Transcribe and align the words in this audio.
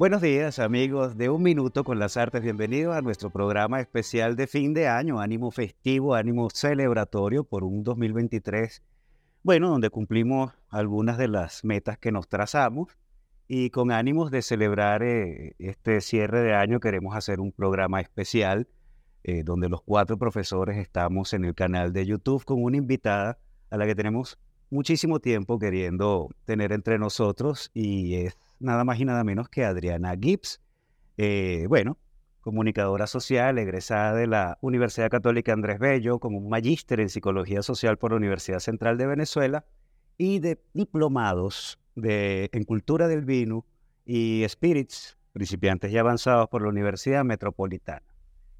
Buenos 0.00 0.22
días 0.22 0.58
amigos 0.58 1.18
de 1.18 1.28
Un 1.28 1.42
Minuto 1.42 1.84
con 1.84 1.98
las 1.98 2.16
Artes, 2.16 2.40
bienvenidos 2.40 2.96
a 2.96 3.02
nuestro 3.02 3.28
programa 3.28 3.82
especial 3.82 4.34
de 4.34 4.46
fin 4.46 4.72
de 4.72 4.88
año, 4.88 5.20
ánimo 5.20 5.50
festivo, 5.50 6.14
ánimo 6.14 6.48
celebratorio 6.48 7.44
por 7.44 7.64
un 7.64 7.84
2023, 7.84 8.82
bueno, 9.42 9.68
donde 9.68 9.90
cumplimos 9.90 10.54
algunas 10.70 11.18
de 11.18 11.28
las 11.28 11.66
metas 11.66 11.98
que 11.98 12.12
nos 12.12 12.28
trazamos 12.28 12.96
y 13.46 13.68
con 13.68 13.92
ánimos 13.92 14.30
de 14.30 14.40
celebrar 14.40 15.02
eh, 15.02 15.54
este 15.58 16.00
cierre 16.00 16.40
de 16.40 16.54
año 16.54 16.80
queremos 16.80 17.14
hacer 17.14 17.38
un 17.38 17.52
programa 17.52 18.00
especial 18.00 18.68
eh, 19.22 19.42
donde 19.44 19.68
los 19.68 19.82
cuatro 19.82 20.16
profesores 20.16 20.78
estamos 20.78 21.34
en 21.34 21.44
el 21.44 21.54
canal 21.54 21.92
de 21.92 22.06
YouTube 22.06 22.46
con 22.46 22.62
una 22.62 22.78
invitada 22.78 23.38
a 23.68 23.76
la 23.76 23.84
que 23.84 23.94
tenemos 23.94 24.38
muchísimo 24.70 25.20
tiempo 25.20 25.58
queriendo 25.58 26.30
tener 26.46 26.72
entre 26.72 26.98
nosotros 26.98 27.70
y 27.74 28.14
es 28.14 28.38
nada 28.60 28.84
más 28.84 29.00
y 29.00 29.04
nada 29.04 29.24
menos 29.24 29.48
que 29.48 29.64
Adriana 29.64 30.14
Gibbs. 30.20 30.60
Eh, 31.16 31.66
bueno, 31.68 31.98
comunicadora 32.40 33.06
social, 33.06 33.58
egresada 33.58 34.14
de 34.14 34.26
la 34.26 34.58
Universidad 34.60 35.10
Católica 35.10 35.52
Andrés 35.52 35.78
Bello, 35.78 36.18
como 36.18 36.38
un 36.38 36.48
magíster 36.48 37.00
en 37.00 37.08
psicología 37.08 37.62
social 37.62 37.98
por 37.98 38.12
la 38.12 38.18
Universidad 38.18 38.60
Central 38.60 38.96
de 38.96 39.06
Venezuela 39.06 39.64
y 40.16 40.38
de 40.38 40.62
diplomados 40.72 41.78
en 41.96 42.64
cultura 42.64 43.08
del 43.08 43.24
vino 43.24 43.66
y 44.06 44.44
spirits, 44.48 45.18
principiantes 45.32 45.92
y 45.92 45.98
avanzados 45.98 46.48
por 46.48 46.62
la 46.62 46.68
Universidad 46.68 47.24
Metropolitana. 47.24 48.02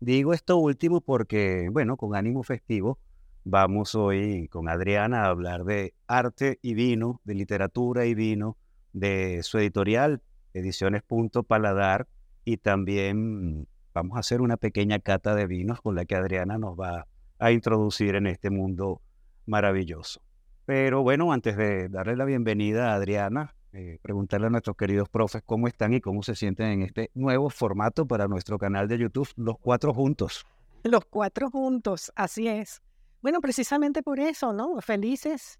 Digo 0.00 0.32
esto 0.32 0.56
último 0.56 1.00
porque, 1.00 1.68
bueno, 1.70 1.96
con 1.96 2.14
ánimo 2.14 2.42
festivo, 2.42 2.98
vamos 3.44 3.94
hoy 3.94 4.48
con 4.48 4.68
Adriana 4.68 5.24
a 5.24 5.26
hablar 5.26 5.64
de 5.64 5.94
arte 6.06 6.58
y 6.62 6.74
vino, 6.74 7.20
de 7.24 7.34
literatura 7.34 8.06
y 8.06 8.14
vino, 8.14 8.56
de 8.92 9.42
su 9.42 9.58
editorial, 9.58 10.22
Ediciones 10.54 11.02
Punto 11.02 11.42
Paladar, 11.42 12.06
y 12.44 12.56
también 12.56 13.68
vamos 13.94 14.16
a 14.16 14.20
hacer 14.20 14.40
una 14.40 14.56
pequeña 14.56 14.98
cata 14.98 15.34
de 15.34 15.46
vinos 15.46 15.80
con 15.80 15.94
la 15.94 16.04
que 16.04 16.16
Adriana 16.16 16.58
nos 16.58 16.78
va 16.78 17.06
a 17.38 17.52
introducir 17.52 18.14
en 18.14 18.26
este 18.26 18.50
mundo 18.50 19.00
maravilloso. 19.46 20.20
Pero 20.66 21.02
bueno, 21.02 21.32
antes 21.32 21.56
de 21.56 21.88
darle 21.88 22.16
la 22.16 22.24
bienvenida 22.24 22.92
a 22.92 22.94
Adriana, 22.94 23.54
eh, 23.72 23.98
preguntarle 24.02 24.48
a 24.48 24.50
nuestros 24.50 24.76
queridos 24.76 25.08
profes 25.08 25.42
cómo 25.46 25.68
están 25.68 25.94
y 25.94 26.00
cómo 26.00 26.22
se 26.22 26.34
sienten 26.34 26.66
en 26.66 26.82
este 26.82 27.10
nuevo 27.14 27.50
formato 27.50 28.06
para 28.06 28.26
nuestro 28.26 28.58
canal 28.58 28.88
de 28.88 28.98
YouTube, 28.98 29.28
Los 29.36 29.58
Cuatro 29.58 29.94
Juntos. 29.94 30.44
Los 30.82 31.04
Cuatro 31.04 31.50
Juntos, 31.50 32.12
así 32.16 32.48
es. 32.48 32.82
Bueno, 33.22 33.40
precisamente 33.40 34.02
por 34.02 34.18
eso, 34.18 34.52
¿no? 34.52 34.80
Felices 34.80 35.59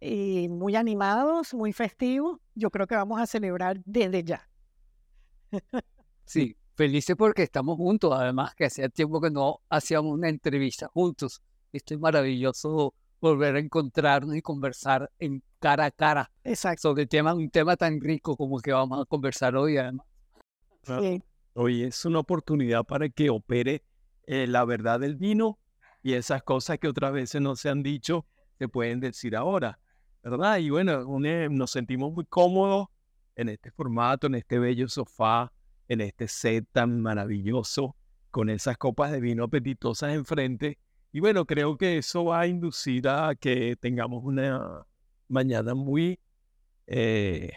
y 0.00 0.48
muy 0.48 0.76
animados, 0.76 1.54
muy 1.54 1.72
festivos. 1.72 2.38
Yo 2.54 2.70
creo 2.70 2.86
que 2.86 2.94
vamos 2.94 3.20
a 3.20 3.26
celebrar 3.26 3.80
desde 3.84 4.24
ya. 4.24 4.48
Sí, 6.24 6.56
felices 6.74 7.16
porque 7.16 7.42
estamos 7.42 7.76
juntos, 7.76 8.12
además 8.14 8.54
que 8.54 8.64
hacía 8.64 8.88
tiempo 8.88 9.20
que 9.20 9.30
no 9.30 9.60
hacíamos 9.68 10.12
una 10.12 10.28
entrevista 10.28 10.88
juntos. 10.88 11.42
Esto 11.72 11.94
es 11.94 12.00
maravilloso 12.00 12.94
volver 13.20 13.56
a 13.56 13.58
encontrarnos 13.58 14.36
y 14.36 14.42
conversar 14.42 15.10
en 15.18 15.42
cara 15.58 15.86
a 15.86 15.90
cara 15.90 16.30
Exacto. 16.42 16.82
sobre 16.82 17.06
tema, 17.06 17.34
un 17.34 17.50
tema 17.50 17.76
tan 17.76 18.00
rico 18.00 18.36
como 18.36 18.60
que 18.60 18.72
vamos 18.72 19.00
a 19.00 19.04
conversar 19.06 19.56
hoy, 19.56 19.76
además. 19.76 20.06
Sí. 20.82 21.22
Hoy 21.54 21.84
es 21.84 22.04
una 22.04 22.18
oportunidad 22.18 22.84
para 22.84 23.08
que 23.08 23.30
opere 23.30 23.82
eh, 24.26 24.46
la 24.46 24.64
verdad 24.64 25.00
del 25.00 25.16
vino 25.16 25.58
y 26.02 26.14
esas 26.14 26.42
cosas 26.42 26.78
que 26.78 26.88
otras 26.88 27.12
veces 27.12 27.40
no 27.40 27.56
se 27.56 27.68
han 27.70 27.82
dicho 27.82 28.26
se 28.58 28.68
pueden 28.68 29.00
decir 29.00 29.36
ahora. 29.36 29.78
¿Verdad? 30.24 30.56
Y 30.58 30.70
bueno, 30.70 31.04
nos 31.50 31.70
sentimos 31.70 32.12
muy 32.12 32.24
cómodos 32.24 32.88
en 33.36 33.50
este 33.50 33.70
formato, 33.70 34.26
en 34.26 34.36
este 34.36 34.58
bello 34.58 34.88
sofá, 34.88 35.52
en 35.86 36.00
este 36.00 36.28
set 36.28 36.66
tan 36.72 37.00
maravilloso, 37.02 37.94
con 38.30 38.48
esas 38.48 38.78
copas 38.78 39.12
de 39.12 39.20
vino 39.20 39.44
apetitosas 39.44 40.14
enfrente. 40.14 40.78
Y 41.12 41.20
bueno, 41.20 41.44
creo 41.44 41.76
que 41.76 41.98
eso 41.98 42.24
va 42.24 42.40
a 42.40 42.46
inducir 42.46 43.06
a 43.06 43.34
que 43.34 43.76
tengamos 43.76 44.24
una 44.24 44.84
mañana 45.28 45.74
muy 45.74 46.18
eh, 46.86 47.52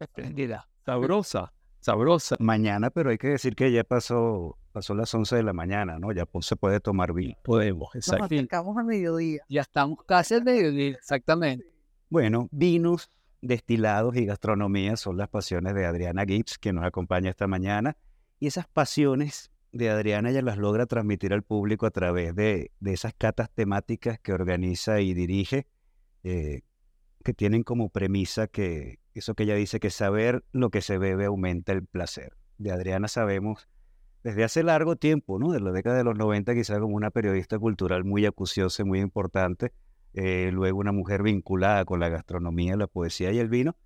Espléndida. 0.00 0.68
sabrosa, 0.84 1.52
sabrosa. 1.80 2.36
Mañana, 2.40 2.90
pero 2.90 3.10
hay 3.10 3.18
que 3.18 3.28
decir 3.28 3.54
que 3.54 3.70
ya 3.70 3.84
pasó, 3.84 4.56
pasó 4.72 4.94
las 4.94 5.14
11 5.14 5.36
de 5.36 5.42
la 5.42 5.52
mañana, 5.52 5.98
¿no? 5.98 6.12
Ya 6.12 6.26
pues, 6.26 6.46
se 6.46 6.56
puede 6.56 6.80
tomar 6.80 7.12
vino. 7.12 7.36
Podemos, 7.44 7.94
Nos 7.94 8.06
exacto. 8.06 8.24
acercamos 8.24 8.76
al 8.76 8.84
mediodía. 8.84 9.42
Ya 9.48 9.60
estamos 9.60 10.02
casi 10.04 10.34
al 10.34 10.44
mediodía, 10.44 10.90
exactamente. 10.96 11.66
Bueno, 12.08 12.48
vinos, 12.50 13.10
destilados 13.40 14.16
y 14.16 14.24
gastronomía 14.24 14.96
son 14.96 15.16
las 15.16 15.28
pasiones 15.28 15.74
de 15.74 15.86
Adriana 15.86 16.24
Gibbs, 16.24 16.58
que 16.58 16.72
nos 16.72 16.84
acompaña 16.84 17.30
esta 17.30 17.46
mañana. 17.46 17.96
Y 18.40 18.48
esas 18.48 18.66
pasiones 18.66 19.52
de 19.72 19.90
Adriana 19.90 20.30
ella 20.30 20.42
las 20.42 20.58
logra 20.58 20.86
transmitir 20.86 21.32
al 21.32 21.42
público 21.42 21.86
a 21.86 21.90
través 21.90 22.34
de, 22.34 22.70
de 22.80 22.92
esas 22.92 23.14
catas 23.14 23.50
temáticas 23.50 24.18
que 24.20 24.32
organiza 24.32 25.00
y 25.00 25.14
dirige, 25.14 25.66
eh, 26.24 26.62
que 27.24 27.34
tienen 27.34 27.62
como 27.62 27.88
premisa 27.88 28.46
que 28.48 28.98
eso 29.14 29.34
que 29.34 29.42
ella 29.44 29.54
dice 29.54 29.80
que 29.80 29.90
saber 29.90 30.44
lo 30.52 30.70
que 30.70 30.80
se 30.80 30.98
bebe 30.98 31.26
aumenta 31.26 31.72
el 31.72 31.86
placer. 31.86 32.34
De 32.58 32.72
Adriana 32.72 33.08
sabemos 33.08 33.68
desde 34.22 34.44
hace 34.44 34.62
largo 34.62 34.96
tiempo, 34.96 35.38
¿no? 35.38 35.52
De 35.52 35.60
la 35.60 35.72
década 35.72 35.96
de 35.96 36.04
los 36.04 36.16
90, 36.16 36.54
quizá 36.54 36.78
como 36.78 36.96
una 36.96 37.10
periodista 37.10 37.58
cultural 37.58 38.04
muy 38.04 38.24
acuciosa 38.26 38.84
muy 38.84 39.00
importante, 39.00 39.72
eh, 40.14 40.50
luego 40.52 40.78
una 40.78 40.92
mujer 40.92 41.22
vinculada 41.22 41.84
con 41.84 42.00
la 42.00 42.08
gastronomía, 42.08 42.76
la 42.76 42.86
poesía 42.86 43.32
y 43.32 43.38
el 43.38 43.48
vino. 43.48 43.76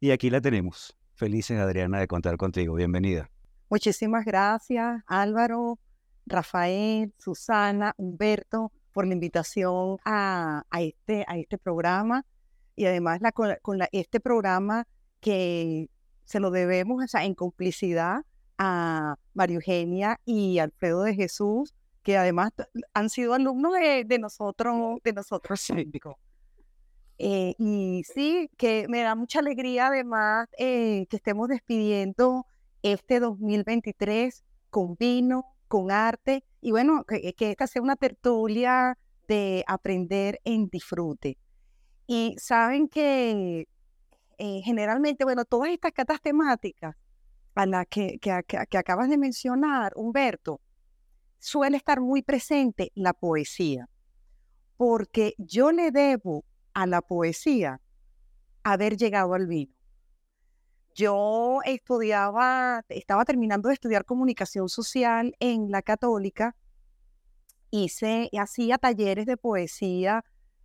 Y 0.00 0.10
aquí 0.10 0.30
la 0.30 0.40
tenemos. 0.40 0.96
Felices, 1.14 1.58
Adriana, 1.58 2.00
de 2.00 2.06
contar 2.06 2.36
contigo. 2.36 2.74
Bienvenida. 2.74 3.30
Muchísimas 3.70 4.24
gracias, 4.24 5.02
Álvaro, 5.06 5.78
Rafael, 6.26 7.12
Susana, 7.18 7.94
Humberto, 7.96 8.72
por 8.92 9.06
la 9.06 9.14
invitación 9.14 9.98
a, 10.04 10.64
este, 10.78 11.24
a 11.28 11.36
este 11.36 11.58
programa. 11.58 12.24
Y 12.74 12.86
además 12.86 13.20
con, 13.32 13.80
este 13.92 14.20
programa 14.20 14.86
que 15.20 15.88
se 16.24 16.40
lo 16.40 16.50
debemos 16.50 17.02
o 17.02 17.08
sea, 17.08 17.24
en 17.24 17.34
complicidad 17.34 18.24
a 18.58 19.16
María 19.34 19.56
Eugenia 19.56 20.20
y 20.24 20.58
Alfredo 20.58 21.02
de 21.02 21.14
Jesús, 21.14 21.74
que 22.02 22.16
además 22.16 22.52
han 22.94 23.10
sido 23.10 23.34
alumnos 23.34 23.72
de, 23.74 24.18
nosotros, 24.18 24.98
de 25.02 25.12
nosotros. 25.12 25.68
Eh, 27.18 27.54
y 27.58 28.02
sí, 28.04 28.50
que 28.56 28.86
me 28.88 29.00
da 29.00 29.14
mucha 29.14 29.38
alegría 29.38 29.86
además 29.86 30.48
eh, 30.58 31.06
que 31.08 31.16
estemos 31.16 31.48
despidiendo 31.48 32.46
este 32.82 33.20
2023 33.20 34.44
con 34.68 34.96
vino, 34.96 35.46
con 35.66 35.90
arte 35.90 36.44
y 36.60 36.72
bueno, 36.72 37.04
que, 37.04 37.32
que 37.32 37.50
esta 37.50 37.66
sea 37.66 37.80
una 37.82 37.96
tertulia 37.96 38.98
de 39.28 39.64
aprender 39.66 40.40
en 40.44 40.68
disfrute. 40.68 41.38
Y 42.06 42.36
saben 42.38 42.88
que 42.88 43.66
eh, 44.38 44.60
generalmente, 44.64 45.24
bueno, 45.24 45.44
todas 45.44 45.70
estas 45.70 45.92
catas 45.92 46.20
temáticas 46.20 46.94
a 47.56 47.84
que, 47.86 48.18
que, 48.20 48.42
que- 48.46 48.66
que 48.68 48.78
acabas 48.78 49.08
de 49.08 49.16
mencionar, 49.18 49.92
Humberto, 49.96 50.60
suele 51.38 51.76
estar 51.76 52.00
muy 52.00 52.22
presente 52.22 52.92
la 52.94 53.12
poesía, 53.14 53.88
porque 54.76 55.34
yo 55.38 55.72
le 55.72 55.90
debo 55.90 56.44
a 56.74 56.86
la 56.86 57.00
poesía 57.00 57.80
haber 58.62 58.96
llegado 58.96 59.34
al 59.34 59.46
vino. 59.46 59.72
Yo 60.94 61.60
estudiaba, 61.64 62.82
estaba 62.88 63.24
terminando 63.24 63.68
de 63.68 63.74
estudiar 63.74 64.04
comunicación 64.04 64.68
social 64.68 65.34
en 65.40 65.70
la 65.70 65.82
católica, 65.82 66.56
hice, 67.70 68.30
hacía 68.38 68.78
talleres 68.78 69.26
de 69.26 69.36
poesía, 69.36 70.24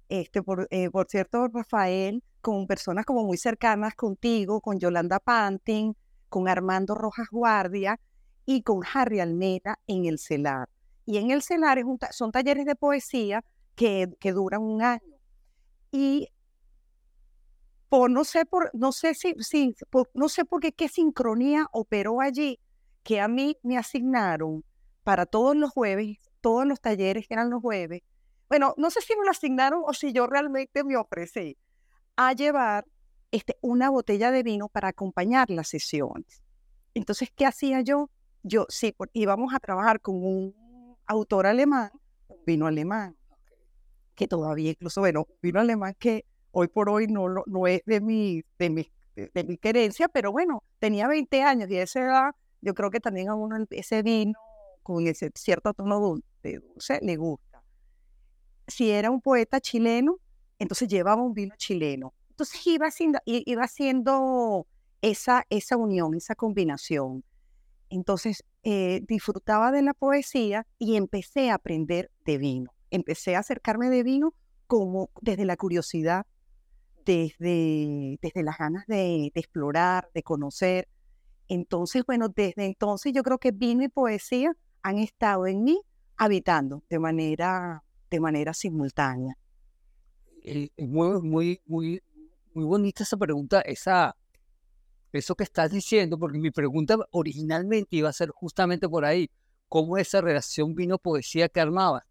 este, 0.10 0.42
por, 0.42 0.68
eh, 0.72 0.90
por 0.90 1.08
cierto, 1.10 1.48
Rafael, 1.48 2.24
con 2.42 2.66
personas 2.68 3.06
como 3.06 3.24
muy 3.24 3.38
cercanas 3.38 3.94
contigo, 3.96 4.62
con 4.62 4.80
Yolanda 4.80 5.20
Pantin, 5.20 5.96
con 6.32 6.48
Armando 6.48 6.96
Rojas 6.96 7.28
Guardia 7.30 8.00
y 8.46 8.64
con 8.64 8.82
Harry 8.92 9.20
Almeda 9.20 9.78
en 9.86 10.06
el 10.06 10.18
CELAR. 10.18 10.70
Y 11.06 11.18
en 11.18 11.30
el 11.30 11.44
CELAR 11.44 11.78
es 11.78 11.86
un 11.86 12.00
son 12.12 12.32
talleres 12.32 12.66
de 12.66 12.76
poesía 12.76 13.44
que, 13.76 14.08
que 14.20 14.32
duran 14.32 14.62
un 14.62 14.82
año. 14.82 15.20
Y 15.92 16.30
por 17.90 18.10
no 18.10 18.24
sé 18.24 18.46
por 18.46 18.72
no 18.74 18.94
sé 18.94 19.14
si, 19.14 19.36
si 19.40 19.76
no 20.14 20.30
sé 20.30 20.46
por 20.46 20.62
qué 20.62 20.72
qué 20.72 20.88
sincronía 20.88 21.68
operó 21.74 22.22
allí 22.22 22.58
que 23.04 23.20
a 23.20 23.28
mí 23.28 23.58
me 23.64 23.78
asignaron 23.78 24.64
para 25.04 25.26
todos 25.26 25.56
los 25.56 25.72
jueves, 25.72 26.18
todos 26.40 26.66
los 26.66 26.80
talleres 26.80 27.28
que 27.28 27.34
eran 27.34 27.50
los 27.50 27.62
jueves. 27.62 28.04
Bueno, 28.48 28.74
no 28.78 28.90
sé 28.90 29.02
si 29.02 29.16
me 29.18 29.26
lo 29.26 29.32
asignaron 29.32 29.82
o 29.86 29.94
si 29.94 30.14
yo 30.14 30.28
realmente 30.28 30.86
me 30.86 30.96
ofrecí 30.96 31.58
a 32.16 32.32
llevar 32.34 32.86
este, 33.32 33.58
una 33.62 33.90
botella 33.90 34.32
de 34.32 34.44
vino 34.44 34.70
para 34.70 34.90
acompañar 34.90 35.50
las 35.50 35.70
sesiones. 35.70 36.42
Entonces, 36.94 37.30
¿qué 37.36 37.46
hacía 37.46 37.82
yo? 37.82 38.10
Yo, 38.44 38.66
sí, 38.70 38.92
por- 38.92 39.10
íbamos 39.14 39.54
a 39.54 39.60
trabajar 39.60 40.02
con 40.02 40.16
un 40.24 40.98
autor 41.06 41.48
alemán, 41.48 41.92
un 42.28 42.38
vino 42.46 42.68
alemán, 42.68 43.16
que 44.16 44.28
todavía 44.28 44.72
incluso, 44.72 45.02
bueno, 45.02 45.28
vino 45.42 45.60
alemán 45.60 45.96
que 45.98 46.26
hoy 46.52 46.68
por 46.68 46.90
hoy 46.90 47.08
no, 47.08 47.28
no 47.46 47.68
es 47.68 47.82
de, 47.86 48.02
mi, 48.02 48.44
de, 48.60 48.70
mis, 48.70 48.92
de, 49.16 49.44
mi 49.44 49.58
querencia, 49.58 50.08
pero 50.10 50.32
bueno, 50.32 50.64
tenía 50.80 51.08
20 51.08 51.42
años 51.44 51.70
y 51.70 51.78
a 51.78 51.84
esa 51.84 52.02
edad 52.02 52.32
yo 52.62 52.74
creo 52.74 52.92
que 52.92 53.00
también 53.00 53.30
a 53.30 53.36
uno 53.36 53.66
ese 53.72 54.04
vino 54.04 54.38
con 54.84 55.08
ese 55.08 55.32
cierto 55.36 55.74
tono 55.74 56.00
dulce, 56.00 56.60
dulce 56.60 57.00
le 57.02 57.16
gusta. 57.16 57.64
Si 58.68 58.90
era 58.92 59.12
un 59.12 59.22
poeta 59.22 59.60
chileno, 59.60 60.18
entonces 60.60 60.88
llevaba 60.88 61.22
un 61.22 61.34
vino 61.34 61.56
chileno. 61.58 62.14
Entonces 62.42 62.66
iba 62.66 62.88
haciendo, 62.88 63.20
iba 63.26 63.64
haciendo 63.64 64.66
esa, 65.04 65.46
esa 65.52 65.78
unión, 65.78 66.16
esa 66.16 66.34
combinación. 66.34 67.24
Entonces 67.92 68.44
eh, 68.64 69.02
disfrutaba 69.08 69.72
de 69.72 69.84
la 69.84 69.94
poesía 69.94 70.66
y 70.80 70.96
empecé 70.96 71.52
a 71.52 71.54
aprender 71.54 72.10
de 72.26 72.40
vino. 72.40 72.74
Empecé 72.90 73.36
a 73.36 73.42
acercarme 73.42 73.92
de 73.92 74.02
vino 74.02 74.34
como 74.66 75.12
desde 75.22 75.46
la 75.46 75.56
curiosidad, 75.56 76.26
desde, 77.06 78.18
desde 78.24 78.42
las 78.42 78.58
ganas 78.58 78.88
de, 78.88 79.32
explorar, 79.36 80.10
de 80.16 80.24
conocer. 80.24 80.88
Entonces, 81.48 82.02
bueno, 82.08 82.28
desde 82.30 82.66
entonces 82.66 83.14
yo 83.14 83.22
creo 83.22 83.38
que 83.38 83.52
vino 83.52 83.84
y 83.84 83.88
poesía 83.88 84.52
han 84.82 84.98
estado 84.98 85.46
en 85.46 85.64
mí 85.64 85.80
habitando 86.18 86.82
de 86.90 86.98
manera, 86.98 87.84
de 88.10 88.20
manera 88.20 88.56
simultánea. 88.56 89.38
Eh, 90.44 90.72
es 90.76 90.88
muy, 90.88 91.22
muy, 91.22 91.62
muy, 91.68 92.02
muy 92.54 92.66
bonita 92.66 93.04
esa 93.04 93.18
pregunta, 93.18 93.62
esa, 93.62 94.16
eso 95.12 95.36
que 95.36 95.44
estás 95.44 95.72
diciendo, 95.72 96.18
porque 96.18 96.40
mi 96.40 96.52
pregunta 96.52 96.98
originalmente 97.12 97.96
iba 97.98 98.10
a 98.10 98.14
ser 98.14 98.30
justamente 98.30 98.88
por 98.88 99.06
ahí, 99.06 99.30
cómo 99.68 99.98
esa 99.98 100.22
relación 100.22 100.76
vino-poesía 100.76 101.50
que 101.50 101.62
armabas, 101.62 102.04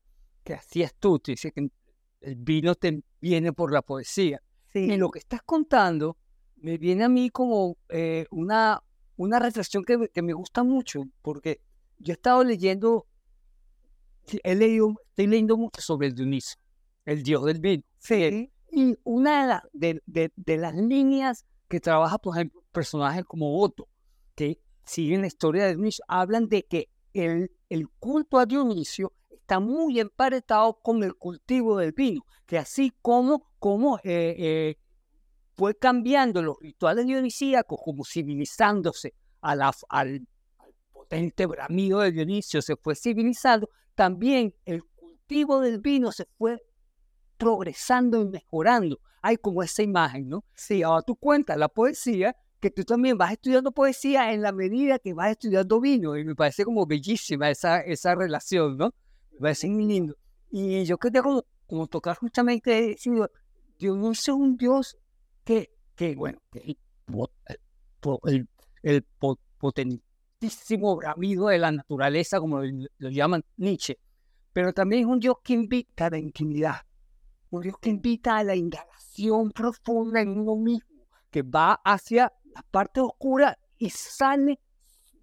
que 0.44 0.54
hacías 0.54 0.94
tú, 0.98 1.18
te 1.18 1.32
dice 1.32 1.52
que 1.52 1.68
el 2.20 2.36
vino 2.36 2.74
te 2.74 3.02
viene 3.20 3.52
por 3.52 3.72
la 3.72 3.82
poesía. 3.82 4.42
Y 4.72 4.96
lo 4.96 5.10
que 5.10 5.18
estás 5.18 5.42
contando 5.42 6.16
me 6.56 6.78
viene 6.78 7.04
a 7.04 7.08
mí 7.08 7.30
como 7.30 7.76
eh, 7.88 8.26
una, 8.30 8.82
una 9.16 9.38
reflexión 9.38 9.84
que, 9.84 10.08
que, 10.12 10.22
me 10.22 10.32
gusta 10.32 10.62
mucho, 10.62 11.04
porque 11.22 11.60
yo 11.98 12.12
he 12.12 12.14
estado 12.14 12.44
leyendo, 12.44 13.06
he 14.42 14.54
leído, 14.54 14.94
estoy 15.08 15.26
leyendo 15.26 15.56
mucho 15.56 15.80
sobre 15.80 16.08
el 16.08 16.14
Dionisio, 16.14 16.58
el 17.04 17.22
dios 17.22 17.44
del 17.44 17.60
vino. 17.60 17.82
Sí. 17.98 18.50
Y 18.70 18.96
una 19.04 19.62
de, 19.72 20.00
de, 20.06 20.32
de, 20.36 20.56
las 20.56 20.74
líneas 20.74 21.44
que 21.68 21.80
trabaja, 21.80 22.18
por 22.18 22.36
ejemplo, 22.36 22.62
personajes 22.72 23.24
como 23.24 23.60
Otto, 23.60 23.88
que 24.34 24.60
siguen 24.84 25.22
la 25.22 25.26
historia 25.26 25.64
de 25.64 25.74
Dionisio, 25.74 26.04
hablan 26.08 26.48
de 26.48 26.64
que 26.64 26.88
el, 27.12 27.50
el 27.68 27.88
culto 27.88 28.38
a 28.38 28.46
Dionisio 28.46 29.12
está 29.30 29.58
muy 29.58 29.98
emparentado 29.98 30.74
con 30.80 31.02
el 31.02 31.16
cultivo 31.16 31.76
del 31.76 31.92
vino, 31.92 32.24
que 32.46 32.58
así 32.58 32.92
como, 33.02 33.50
como 33.58 33.98
eh, 33.98 34.36
eh, 34.38 34.78
fue 35.56 35.76
cambiando 35.76 36.40
los 36.42 36.56
rituales 36.60 37.06
dionisíacos, 37.06 37.80
como 37.84 38.04
civilizándose 38.04 39.14
a 39.40 39.56
la, 39.56 39.74
al, 39.88 40.26
potente 40.92 41.46
bramido 41.46 42.00
de 42.00 42.12
Dionisio, 42.12 42.62
se 42.62 42.76
fue 42.76 42.94
civilizando, 42.94 43.68
también 43.96 44.54
el 44.64 44.84
cultivo 44.84 45.60
del 45.60 45.80
vino 45.80 46.12
se 46.12 46.26
fue 46.38 46.62
progresando 47.40 48.20
y 48.20 48.26
mejorando. 48.26 49.00
Hay 49.22 49.38
como 49.38 49.62
esa 49.62 49.82
imagen, 49.82 50.28
¿no? 50.28 50.44
Sí, 50.54 50.82
ahora 50.82 51.02
tú 51.02 51.16
cuentas 51.16 51.56
la 51.56 51.68
poesía, 51.68 52.36
que 52.60 52.70
tú 52.70 52.84
también 52.84 53.16
vas 53.16 53.32
estudiando 53.32 53.72
poesía 53.72 54.32
en 54.34 54.42
la 54.42 54.52
medida 54.52 54.98
que 54.98 55.14
vas 55.14 55.30
estudiando 55.30 55.80
vino, 55.80 56.16
y 56.18 56.24
me 56.24 56.34
parece 56.34 56.64
como 56.64 56.86
bellísima 56.86 57.50
esa, 57.50 57.80
esa 57.80 58.14
relación, 58.14 58.76
¿no? 58.76 58.92
a 59.42 59.54
ser 59.54 59.70
muy 59.70 59.86
lindo. 59.86 60.14
Y 60.50 60.84
yo 60.84 60.98
quería 60.98 61.22
como, 61.22 61.44
como 61.66 61.86
tocar 61.86 62.16
justamente, 62.16 62.96
Dios 63.78 63.96
no 63.96 64.10
es 64.10 64.28
un 64.28 64.56
Dios 64.58 64.98
que, 65.42 65.70
que 65.94 66.14
bueno, 66.14 66.38
que 66.52 66.76
el, 68.24 68.48
el, 68.82 69.06
potentísimo 69.58 70.96
bramido 70.96 71.46
de 71.48 71.58
la 71.58 71.72
naturaleza, 71.72 72.38
como 72.38 72.60
lo, 72.62 73.08
llaman 73.08 73.42
Nietzsche, 73.56 73.98
pero 74.52 74.74
también 74.74 75.02
es 75.02 75.08
un 75.08 75.20
Dios 75.20 75.36
que 75.42 75.54
invita 75.54 76.06
a 76.06 76.10
la 76.10 76.18
intimidad, 76.18 76.76
un 77.50 77.62
Dios 77.62 77.76
que 77.80 77.90
invita 77.90 78.38
a 78.38 78.44
la 78.44 78.56
indagación 78.56 79.50
profunda 79.50 80.20
en 80.20 80.38
uno 80.38 80.56
mismo, 80.56 81.06
que 81.30 81.42
va 81.42 81.80
hacia 81.84 82.32
la 82.54 82.62
parte 82.70 83.00
oscura 83.00 83.58
y 83.78 83.90
sale 83.90 84.60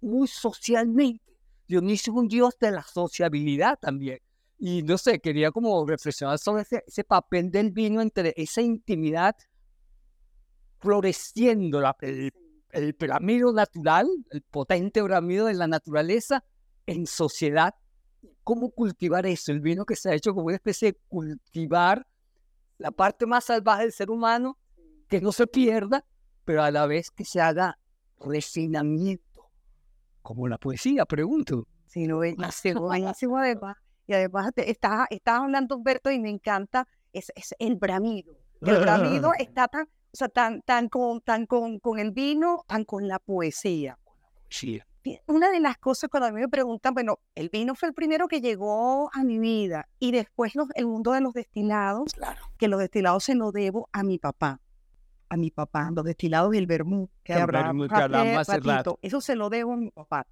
muy 0.00 0.28
socialmente 0.28 1.28
Dionisio 1.68 2.14
es 2.14 2.18
un 2.18 2.28
dios 2.28 2.58
de 2.58 2.70
la 2.72 2.82
sociabilidad 2.82 3.78
también. 3.78 4.18
Y 4.58 4.82
no 4.82 4.96
sé, 4.96 5.20
quería 5.20 5.52
como 5.52 5.86
reflexionar 5.86 6.38
sobre 6.38 6.64
ese, 6.86 7.04
papel 7.04 7.50
del 7.50 7.70
vino 7.70 8.00
entre 8.00 8.32
esa 8.36 8.62
intimidad 8.62 9.36
floreciendo, 10.80 11.82
el, 12.00 12.32
el 12.70 12.92
bramido 12.94 13.52
natural, 13.52 14.08
el 14.30 14.42
potente 14.42 15.02
bramido 15.02 15.46
de 15.46 15.54
la 15.54 15.66
naturaleza 15.66 16.42
en 16.86 17.06
sociedad. 17.06 17.74
¿Cómo 18.42 18.70
cultivar 18.70 19.26
eso? 19.26 19.52
El 19.52 19.60
vino 19.60 19.84
que 19.84 19.94
se 19.94 20.10
ha 20.10 20.14
hecho 20.14 20.32
como 20.32 20.46
una 20.46 20.56
especie 20.56 20.92
de 20.92 20.98
cultivar 21.08 22.06
la 22.78 22.90
parte 22.90 23.26
más 23.26 23.44
salvaje 23.44 23.82
del 23.82 23.92
ser 23.92 24.10
humano, 24.10 24.56
que 25.08 25.20
no 25.20 25.32
se 25.32 25.46
pierda, 25.46 26.04
pero 26.44 26.62
a 26.62 26.70
la 26.70 26.86
vez 26.86 27.10
que 27.10 27.24
se 27.24 27.40
haga 27.40 27.78
refinamiento 28.20 29.50
como 30.22 30.48
la 30.48 30.58
poesía, 30.58 31.04
pregunto. 31.06 31.66
Sí, 31.86 32.06
lo 32.06 32.16
buenísimo, 32.16 32.80
buenísimo 32.86 33.38
además. 33.38 33.76
Y 34.06 34.14
además 34.14 34.50
estás, 34.56 35.06
estás 35.10 35.40
hablando, 35.40 35.76
Humberto, 35.76 36.10
y 36.10 36.18
me 36.18 36.30
encanta, 36.30 36.86
es, 37.12 37.30
es 37.34 37.54
el 37.58 37.76
bramido. 37.76 38.34
El 38.60 38.80
bramido 38.80 39.32
está 39.38 39.68
tan, 39.68 39.84
o 39.84 40.16
sea, 40.16 40.28
tan, 40.28 40.62
tan, 40.62 40.88
con, 40.88 41.20
tan 41.20 41.46
con, 41.46 41.78
con 41.78 41.98
el 41.98 42.12
vino, 42.12 42.64
tan 42.66 42.84
con 42.84 43.06
la 43.06 43.18
poesía. 43.18 43.98
Sí. 44.48 44.80
Una 45.26 45.50
de 45.50 45.60
las 45.60 45.78
cosas 45.78 46.10
cuando 46.10 46.28
a 46.28 46.32
mí 46.32 46.40
me 46.40 46.48
preguntan, 46.48 46.92
bueno, 46.92 47.20
el 47.34 47.48
vino 47.48 47.74
fue 47.74 47.88
el 47.88 47.94
primero 47.94 48.28
que 48.28 48.40
llegó 48.40 49.10
a 49.14 49.24
mi 49.24 49.38
vida 49.38 49.88
y 49.98 50.12
después 50.12 50.52
el 50.74 50.86
mundo 50.86 51.12
de 51.12 51.20
los 51.20 51.32
destilados, 51.32 52.12
claro. 52.12 52.40
que 52.58 52.68
los 52.68 52.80
destilados 52.80 53.24
se 53.24 53.34
lo 53.34 53.52
debo 53.52 53.88
a 53.92 54.02
mi 54.02 54.18
papá 54.18 54.60
a 55.30 55.36
mi 55.36 55.50
papá, 55.50 55.90
los 55.92 56.04
destilados 56.04 56.52
del 56.52 56.66
vermú 56.66 57.10
que, 57.22 57.34
hablamos 57.34 57.90
hace 57.92 58.60
rato. 58.60 58.98
Eso 59.02 59.20
se 59.20 59.36
lo 59.36 59.50
debo 59.50 59.72
a 59.74 59.76
mi 59.76 59.90
papá. 59.90 60.26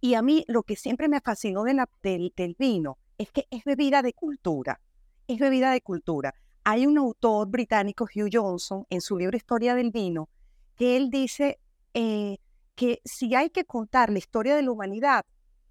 Y 0.00 0.14
a 0.14 0.22
mí 0.22 0.44
lo 0.48 0.62
que 0.62 0.76
siempre 0.76 1.08
me 1.08 1.20
fascinó 1.20 1.64
de 1.64 1.74
la, 1.74 1.88
del, 2.02 2.32
vino 2.58 2.98
es 3.18 3.30
que 3.30 3.46
es 3.50 3.64
bebida 3.64 4.02
de 4.02 4.12
cultura. 4.12 4.80
Es 5.28 5.38
bebida 5.38 5.70
de 5.72 5.80
cultura. 5.80 6.34
Hay 6.64 6.86
un 6.86 6.98
autor 6.98 7.48
británico, 7.48 8.04
Hugh 8.04 8.30
Johnson, 8.32 8.86
en 8.90 9.00
su 9.00 9.16
libro 9.16 9.36
Historia 9.36 9.74
del 9.74 9.90
Vino, 9.90 10.28
que 10.76 10.96
él 10.96 11.10
dice 11.10 11.58
eh, 11.94 12.38
que 12.74 13.00
si 13.04 13.34
hay 13.34 13.50
que 13.50 13.64
contar 13.64 14.10
la 14.10 14.18
historia 14.18 14.56
de 14.56 14.62
la 14.62 14.70
humanidad, 14.70 15.24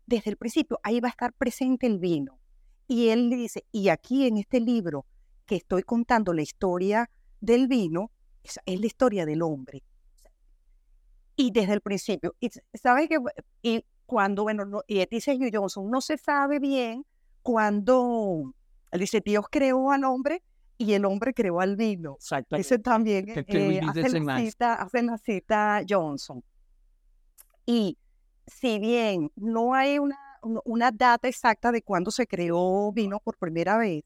desde 0.05 0.29
el 0.29 0.37
principio, 0.37 0.79
ahí 0.83 0.99
va 0.99 1.07
a 1.07 1.11
estar 1.11 1.33
presente 1.33 1.87
el 1.87 1.99
vino. 1.99 2.39
Y 2.87 3.09
él 3.09 3.29
dice, 3.29 3.65
y 3.71 3.89
aquí 3.89 4.27
en 4.27 4.37
este 4.37 4.59
libro 4.59 5.05
que 5.45 5.55
estoy 5.55 5.83
contando 5.83 6.33
la 6.33 6.41
historia 6.41 7.09
del 7.39 7.67
vino 7.67 8.11
es, 8.43 8.59
la 8.65 8.85
historia 8.85 9.25
del 9.25 9.41
hombre. 9.41 9.83
Y 11.35 11.51
desde 11.51 11.73
el 11.73 11.81
principio, 11.81 12.35
y 12.39 12.49
sabes 12.73 13.07
que 13.07 13.17
y 13.61 13.85
cuando, 14.05 14.43
bueno, 14.43 14.81
y 14.87 15.05
dice 15.09 15.35
Hugh 15.35 15.49
Johnson, 15.53 15.89
no 15.89 16.01
se 16.01 16.17
sabe 16.17 16.59
bien 16.59 17.05
cuando, 17.41 18.53
él 18.91 18.99
dice, 18.99 19.21
Dios 19.23 19.45
creó 19.49 19.91
al 19.91 20.03
hombre 20.03 20.43
y 20.77 20.93
el 20.93 21.05
hombre 21.05 21.33
creó 21.33 21.61
al 21.61 21.75
vino. 21.77 22.17
Ese 22.49 22.79
también 22.79 23.29
eh, 23.29 23.81
hace, 23.87 24.19
la 24.19 24.39
cita, 24.39 24.73
hace 24.73 25.03
la 25.03 25.17
cita 25.17 25.81
Johnson. 25.87 26.43
Y 27.73 27.97
si 28.47 28.79
bien 28.79 29.31
no 29.37 29.73
hay 29.73 29.97
una, 29.97 30.19
una 30.65 30.91
data 30.91 31.29
exacta 31.29 31.71
de 31.71 31.81
cuándo 31.81 32.11
se 32.11 32.27
creó 32.27 32.91
vino 32.91 33.21
por 33.21 33.37
primera 33.37 33.77
vez, 33.77 34.03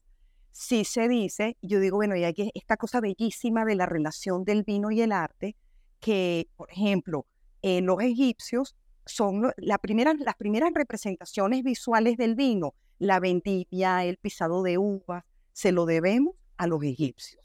sí 0.52 0.84
se 0.84 1.08
dice, 1.08 1.56
yo 1.62 1.80
digo, 1.80 1.96
bueno, 1.96 2.14
y 2.14 2.22
hay 2.22 2.52
esta 2.54 2.76
cosa 2.76 3.00
bellísima 3.00 3.64
de 3.64 3.74
la 3.74 3.86
relación 3.86 4.44
del 4.44 4.62
vino 4.62 4.92
y 4.92 5.00
el 5.00 5.10
arte, 5.10 5.56
que, 5.98 6.48
por 6.54 6.70
ejemplo, 6.70 7.26
eh, 7.60 7.80
los 7.80 8.00
egipcios 8.00 8.76
son 9.04 9.52
las 9.56 9.78
primeras 9.80 10.72
representaciones 10.72 11.64
visuales 11.64 12.16
del 12.18 12.36
vino, 12.36 12.76
la 13.00 13.18
vendimia, 13.18 14.04
el 14.04 14.16
pisado 14.16 14.62
de 14.62 14.78
uvas, 14.78 15.24
se 15.52 15.72
lo 15.72 15.86
debemos 15.86 16.36
a 16.56 16.68
los 16.68 16.84
egipcios. 16.84 17.42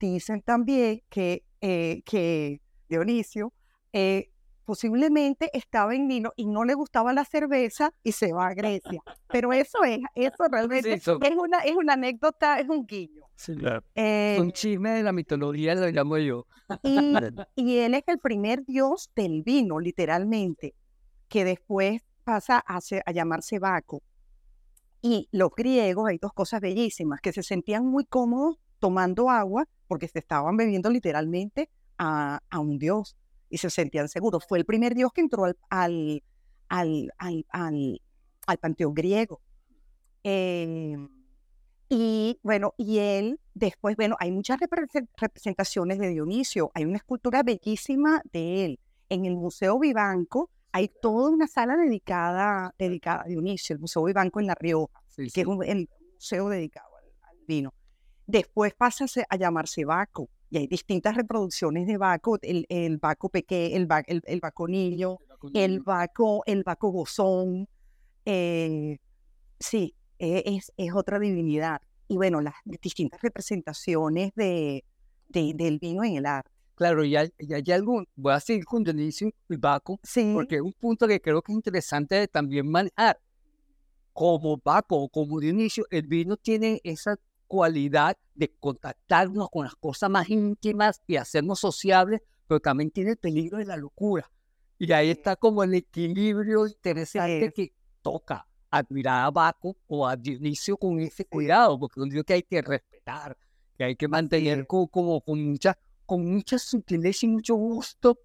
Dicen 0.00 0.42
también 0.42 1.04
que, 1.08 1.44
eh, 1.60 2.02
que 2.04 2.60
Dionisio 2.88 3.52
eh, 3.92 4.32
posiblemente 4.64 5.50
estaba 5.52 5.94
en 5.94 6.08
vino 6.08 6.32
y 6.36 6.46
no 6.46 6.64
le 6.64 6.74
gustaba 6.74 7.12
la 7.12 7.24
cerveza 7.24 7.92
y 8.02 8.12
se 8.12 8.32
va 8.32 8.48
a 8.48 8.54
Grecia. 8.54 9.02
Pero 9.28 9.52
eso 9.52 9.82
es, 9.84 10.00
eso 10.14 10.48
realmente 10.50 10.94
es, 10.94 11.06
una, 11.08 11.58
es 11.60 11.76
una 11.76 11.94
anécdota, 11.94 12.58
es 12.60 12.68
un 12.68 12.86
guiño. 12.86 13.22
Sí, 13.36 13.54
claro. 13.56 13.82
Eh, 13.94 14.36
un 14.40 14.52
chisme 14.52 14.90
de 14.90 15.02
la 15.02 15.12
mitología, 15.12 15.74
lo 15.74 15.88
llamo 15.88 16.18
yo. 16.18 16.46
Y, 16.82 17.14
y, 17.56 17.78
él 17.78 17.94
es 17.94 18.04
el 18.06 18.18
primer 18.18 18.64
dios 18.64 19.10
del 19.16 19.42
vino, 19.42 19.80
literalmente, 19.80 20.74
que 21.28 21.44
después 21.44 22.02
pasa 22.24 22.62
a, 22.66 22.78
a 23.06 23.12
llamarse 23.12 23.58
Baco. 23.58 24.02
Y 25.02 25.28
los 25.32 25.50
griegos, 25.56 26.10
hay 26.10 26.18
dos 26.18 26.32
cosas 26.32 26.60
bellísimas, 26.60 27.20
que 27.20 27.32
se 27.32 27.42
sentían 27.42 27.86
muy 27.86 28.04
cómodos 28.04 28.58
tomando 28.78 29.30
agua 29.30 29.66
porque 29.88 30.08
se 30.08 30.18
estaban 30.18 30.56
bebiendo 30.56 30.90
literalmente 30.90 31.70
a, 31.98 32.40
a 32.50 32.58
un 32.60 32.78
dios 32.78 33.16
y 33.50 33.58
se 33.58 33.68
sentían 33.68 34.08
seguros. 34.08 34.46
Fue 34.48 34.58
el 34.58 34.64
primer 34.64 34.94
dios 34.94 35.12
que 35.12 35.20
entró 35.20 35.44
al, 35.44 35.56
al, 35.68 36.22
al, 37.18 37.46
al, 37.48 38.00
al, 38.46 38.58
panteón 38.58 38.94
griego. 38.94 39.40
Eh, 40.24 40.96
y 41.88 42.38
bueno, 42.42 42.72
y 42.76 42.98
él 42.98 43.40
después, 43.52 43.96
bueno, 43.96 44.16
hay 44.20 44.30
muchas 44.30 44.58
representaciones 44.60 45.98
de 45.98 46.08
Dionisio. 46.08 46.70
Hay 46.74 46.84
una 46.84 46.98
escultura 46.98 47.42
bellísima 47.42 48.22
de 48.32 48.64
él. 48.64 48.80
En 49.08 49.26
el 49.26 49.36
Museo 49.36 49.78
Vivanco 49.80 50.50
hay 50.72 50.88
toda 51.02 51.30
una 51.30 51.48
sala 51.48 51.76
dedicada, 51.76 52.72
dedicada 52.78 53.22
a 53.22 53.28
Dionisio, 53.28 53.74
el 53.74 53.80
Museo 53.80 54.04
Vivanco 54.04 54.38
en 54.38 54.46
La 54.46 54.54
Rioja, 54.54 55.02
que 55.16 55.24
es 55.24 55.46
el 55.66 55.88
museo 56.14 56.48
dedicado 56.48 56.88
al, 56.96 57.36
vino. 57.46 57.74
Después 58.26 58.72
pasa 58.74 59.06
a 59.28 59.36
llamarse 59.36 59.84
Baco, 59.84 60.28
y 60.50 60.58
hay 60.58 60.66
distintas 60.66 61.16
reproducciones 61.16 61.86
de 61.86 61.96
Baco, 61.96 62.38
el, 62.42 62.66
el 62.68 62.98
Baco 62.98 63.28
pequeño, 63.28 63.76
el, 63.76 63.88
el, 64.08 64.22
el 64.26 64.40
Baconillo, 64.40 65.18
el 65.54 65.80
Baco, 65.80 66.42
el 66.44 66.64
Baco 66.64 66.90
Gozón. 66.90 67.68
Eh, 68.24 68.98
sí, 69.60 69.94
e, 70.18 70.42
es, 70.44 70.72
es 70.76 70.92
otra 70.92 71.20
divinidad. 71.20 71.80
Y 72.08 72.16
bueno, 72.16 72.40
las 72.40 72.54
distintas 72.82 73.22
representaciones 73.22 74.32
de, 74.34 74.84
de, 75.28 75.52
del 75.54 75.78
vino 75.78 76.02
en 76.02 76.16
el 76.16 76.26
arte. 76.26 76.50
Claro, 76.74 77.04
y 77.04 77.14
hay, 77.14 77.30
hay 77.38 77.72
algún, 77.72 78.08
voy 78.16 78.32
a 78.32 78.40
seguir 78.40 78.64
con 78.64 78.82
Dionisio 78.82 79.30
y 79.48 79.56
Baco, 79.56 80.00
sí. 80.02 80.32
porque 80.34 80.56
es 80.56 80.62
un 80.62 80.72
punto 80.72 81.06
que 81.06 81.20
creo 81.20 81.42
que 81.42 81.52
es 81.52 81.56
interesante 81.56 82.26
también 82.26 82.68
manejar. 82.68 83.20
Como 84.12 84.60
Baco 84.64 84.96
o 84.96 85.08
como 85.08 85.38
Dionisio, 85.38 85.84
el 85.90 86.08
vino 86.08 86.36
tiene 86.36 86.80
esa 86.82 87.16
cualidad 87.50 88.16
de 88.32 88.48
contactarnos 88.60 89.50
con 89.50 89.64
las 89.64 89.74
cosas 89.74 90.08
más 90.08 90.30
íntimas 90.30 91.02
y 91.08 91.16
hacernos 91.16 91.58
sociables, 91.58 92.22
pero 92.46 92.60
también 92.60 92.92
tiene 92.92 93.10
el 93.10 93.16
peligro 93.16 93.58
de 93.58 93.64
la 93.64 93.76
locura. 93.76 94.30
Y 94.78 94.92
ahí 94.92 95.10
está 95.10 95.34
como 95.34 95.64
el 95.64 95.74
equilibrio 95.74 96.68
interesante 96.68 97.52
que 97.52 97.72
toca 98.02 98.46
admirar 98.70 99.24
a 99.24 99.30
Baco 99.32 99.76
o 99.88 100.06
a 100.06 100.14
Dionisio 100.14 100.76
con 100.76 101.00
ese 101.00 101.24
cuidado, 101.24 101.76
porque 101.76 101.98
es 101.98 102.04
un 102.04 102.10
Dios 102.10 102.24
que 102.24 102.34
hay 102.34 102.44
que 102.44 102.62
respetar, 102.62 103.36
que 103.76 103.82
hay 103.82 103.96
que 103.96 104.06
mantener 104.06 104.64
como, 104.68 104.86
como 104.86 105.20
con 105.20 105.44
mucha, 105.44 105.76
con 106.06 106.24
mucha 106.24 106.56
sutileza 106.56 107.26
y 107.26 107.30
mucho 107.30 107.56
gusto, 107.56 108.16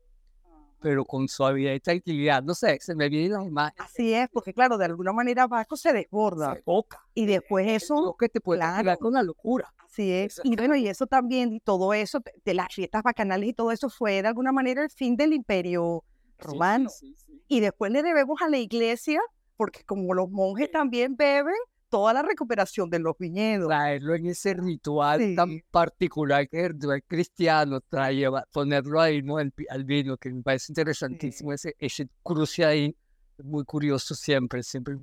pero 0.85 1.03
con 1.03 1.27
suavidad 1.27 1.73
y 1.73 1.79
tranquilidad. 1.79 2.43
No 2.43 2.53
sé, 2.53 2.77
se 2.79 2.93
me 2.93 3.09
viene 3.09 3.29
la 3.29 3.43
imagen. 3.43 3.73
Así 3.79 4.13
es, 4.13 4.29
porque 4.29 4.53
claro, 4.53 4.77
de 4.77 4.85
alguna 4.85 5.13
manera 5.13 5.47
Baco 5.47 5.75
se 5.75 5.91
desborda. 5.91 6.53
Se 6.53 6.61
toca. 6.61 7.01
Y 7.15 7.25
después 7.25 7.67
eso... 7.67 7.95
Lo 8.05 8.13
que 8.13 8.29
te 8.29 8.39
puede 8.39 8.59
claro. 8.59 8.95
con 8.99 9.13
la 9.13 9.23
locura. 9.23 9.73
Así 9.79 10.11
es. 10.11 10.39
Y 10.43 10.55
bueno, 10.55 10.75
y 10.75 10.87
eso 10.87 11.07
también, 11.07 11.53
y 11.53 11.59
todo 11.59 11.91
eso, 11.95 12.21
de 12.43 12.53
las 12.53 12.67
fiestas 12.71 13.01
bacanales 13.01 13.49
y 13.49 13.53
todo 13.53 13.71
eso 13.71 13.89
fue 13.89 14.21
de 14.21 14.27
alguna 14.27 14.51
manera 14.51 14.83
el 14.83 14.91
fin 14.91 15.15
del 15.15 15.33
imperio 15.33 16.03
romano. 16.37 16.87
Sí, 16.91 17.15
sí, 17.17 17.25
sí. 17.25 17.43
Y 17.47 17.61
después 17.61 17.91
le 17.91 18.03
debemos 18.03 18.39
a 18.43 18.47
la 18.47 18.59
iglesia, 18.59 19.19
porque 19.57 19.83
como 19.85 20.13
los 20.13 20.29
monjes 20.29 20.69
también 20.69 21.15
beben, 21.15 21.55
toda 21.95 22.11
la 22.11 22.23
recuperación 22.23 22.89
de 22.89 22.99
los 22.99 23.15
viñedos. 23.17 23.69
Traerlo 23.69 24.15
en 24.15 24.25
ese 24.25 24.53
ritual 24.53 25.19
Sí. 25.21 25.33
tan 25.33 25.61
particular 25.71 26.45
que 26.49 26.57
es 26.59 26.65
el 26.65 26.73
ritual 26.73 27.03
cristiano, 27.07 27.79
traer, 27.79 28.29
ponerlo 28.51 28.99
ahí 28.99 29.21
¿no? 29.21 29.37
al, 29.37 29.53
al 29.69 29.85
vino, 29.85 30.17
que 30.17 30.29
me 30.29 30.43
parece 30.43 30.71
interesantísimo 30.73 31.53
ese, 31.53 31.73
ese 31.79 32.09
cruce 32.21 32.65
ahí, 32.65 32.93
muy 33.41 33.63
curioso 33.63 34.13
siempre, 34.13 34.61
siempre. 34.61 34.97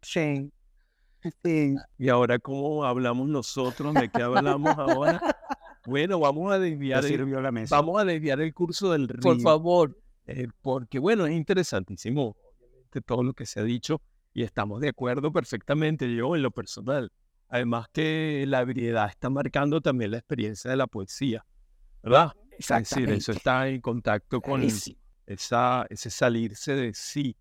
Sí. 0.00 0.50
Sí. 1.42 1.74
Y 1.98 2.08
ahora, 2.08 2.38
¿cómo 2.38 2.84
hablamos 2.84 3.28
nosotros? 3.28 3.92
¿De 3.92 4.08
qué 4.08 4.22
hablamos 4.22 4.76
ahora? 4.78 5.20
Bueno, 5.86 6.18
vamos 6.18 6.50
a 6.50 6.58
desviar 6.58 7.04
el, 7.04 7.10
sirvió 7.10 7.42
la 7.42 7.52
mesa. 7.52 7.76
vamos 7.76 8.00
a 8.00 8.04
desviar 8.06 8.40
el 8.40 8.54
curso 8.54 8.90
del 8.92 9.08
río. 9.08 9.20
Por 9.20 9.38
favor, 9.42 9.98
eh, 10.26 10.48
porque, 10.62 10.98
bueno, 10.98 11.26
es 11.26 11.34
interesantísimo 11.34 12.34
obviamente, 12.58 13.02
todo 13.02 13.22
lo 13.22 13.34
que 13.34 13.44
se 13.44 13.60
ha 13.60 13.62
dicho 13.62 14.00
y 14.34 14.42
estamos 14.42 14.80
de 14.80 14.88
acuerdo 14.90 15.32
perfectamente, 15.32 16.12
yo 16.14 16.34
en 16.36 16.42
lo 16.42 16.50
personal. 16.50 17.10
Además 17.48 17.86
que 17.92 18.44
la 18.48 18.58
habilidad 18.58 19.08
está 19.08 19.30
marcando 19.30 19.80
también 19.80 20.10
la 20.10 20.18
experiencia 20.18 20.70
de 20.70 20.76
la 20.76 20.86
poesía, 20.88 21.46
¿verdad? 22.02 22.32
Es 22.58 22.68
decir, 22.68 23.10
eso 23.10 23.32
está 23.32 23.68
en 23.68 23.80
contacto 23.80 24.40
con 24.40 24.62
esa, 25.26 25.86
ese 25.88 26.10
salirse 26.10 26.74
de 26.74 26.92
sí 26.94 27.36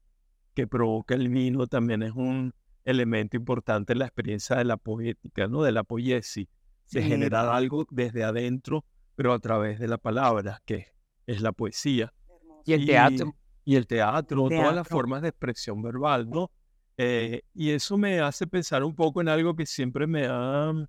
que 0.53 0.67
provoca 0.67 1.15
el 1.15 1.29
vino 1.29 1.65
también 1.67 2.03
es 2.03 2.13
un 2.13 2.53
elemento 2.85 3.37
importante 3.37 3.93
en 3.93 3.99
la 3.99 4.05
experiencia 4.05 4.55
de 4.55 4.65
la 4.65 4.77
poética, 4.77 5.47
¿no? 5.47 5.63
De 5.63 5.71
la 5.71 5.83
poiesis, 5.83 6.47
de 6.91 7.01
Sí. 7.01 7.07
generar 7.07 7.47
algo 7.47 7.87
desde 7.89 8.23
adentro, 8.23 8.85
pero 9.15 9.33
a 9.33 9.39
través 9.39 9.79
de 9.79 9.87
la 9.87 9.97
palabra, 9.97 10.61
que 10.65 10.87
es 11.25 11.41
la 11.41 11.51
poesía. 11.53 12.13
y 12.65 12.73
el 12.73 12.85
teatro. 12.85 13.35
Y 13.65 13.75
el 13.75 13.87
teatro, 13.87 14.37
todas 14.47 14.51
las 14.51 14.73
Teatro. 14.85 14.97
formas 14.97 15.21
de 15.21 15.29
expresión 15.29 15.81
verbal, 15.81 16.29
¿no? 16.29 16.49
Eh, 16.97 17.41
y 17.53 17.71
eso 17.71 17.97
me 17.97 18.19
hace 18.19 18.45
pensar 18.47 18.83
un 18.83 18.95
poco 18.95 19.21
en 19.21 19.27
algo 19.29 19.55
que 19.55 19.65
siempre 19.65 20.05
me 20.07 20.27
ha 20.27 20.71
mm, 20.73 20.85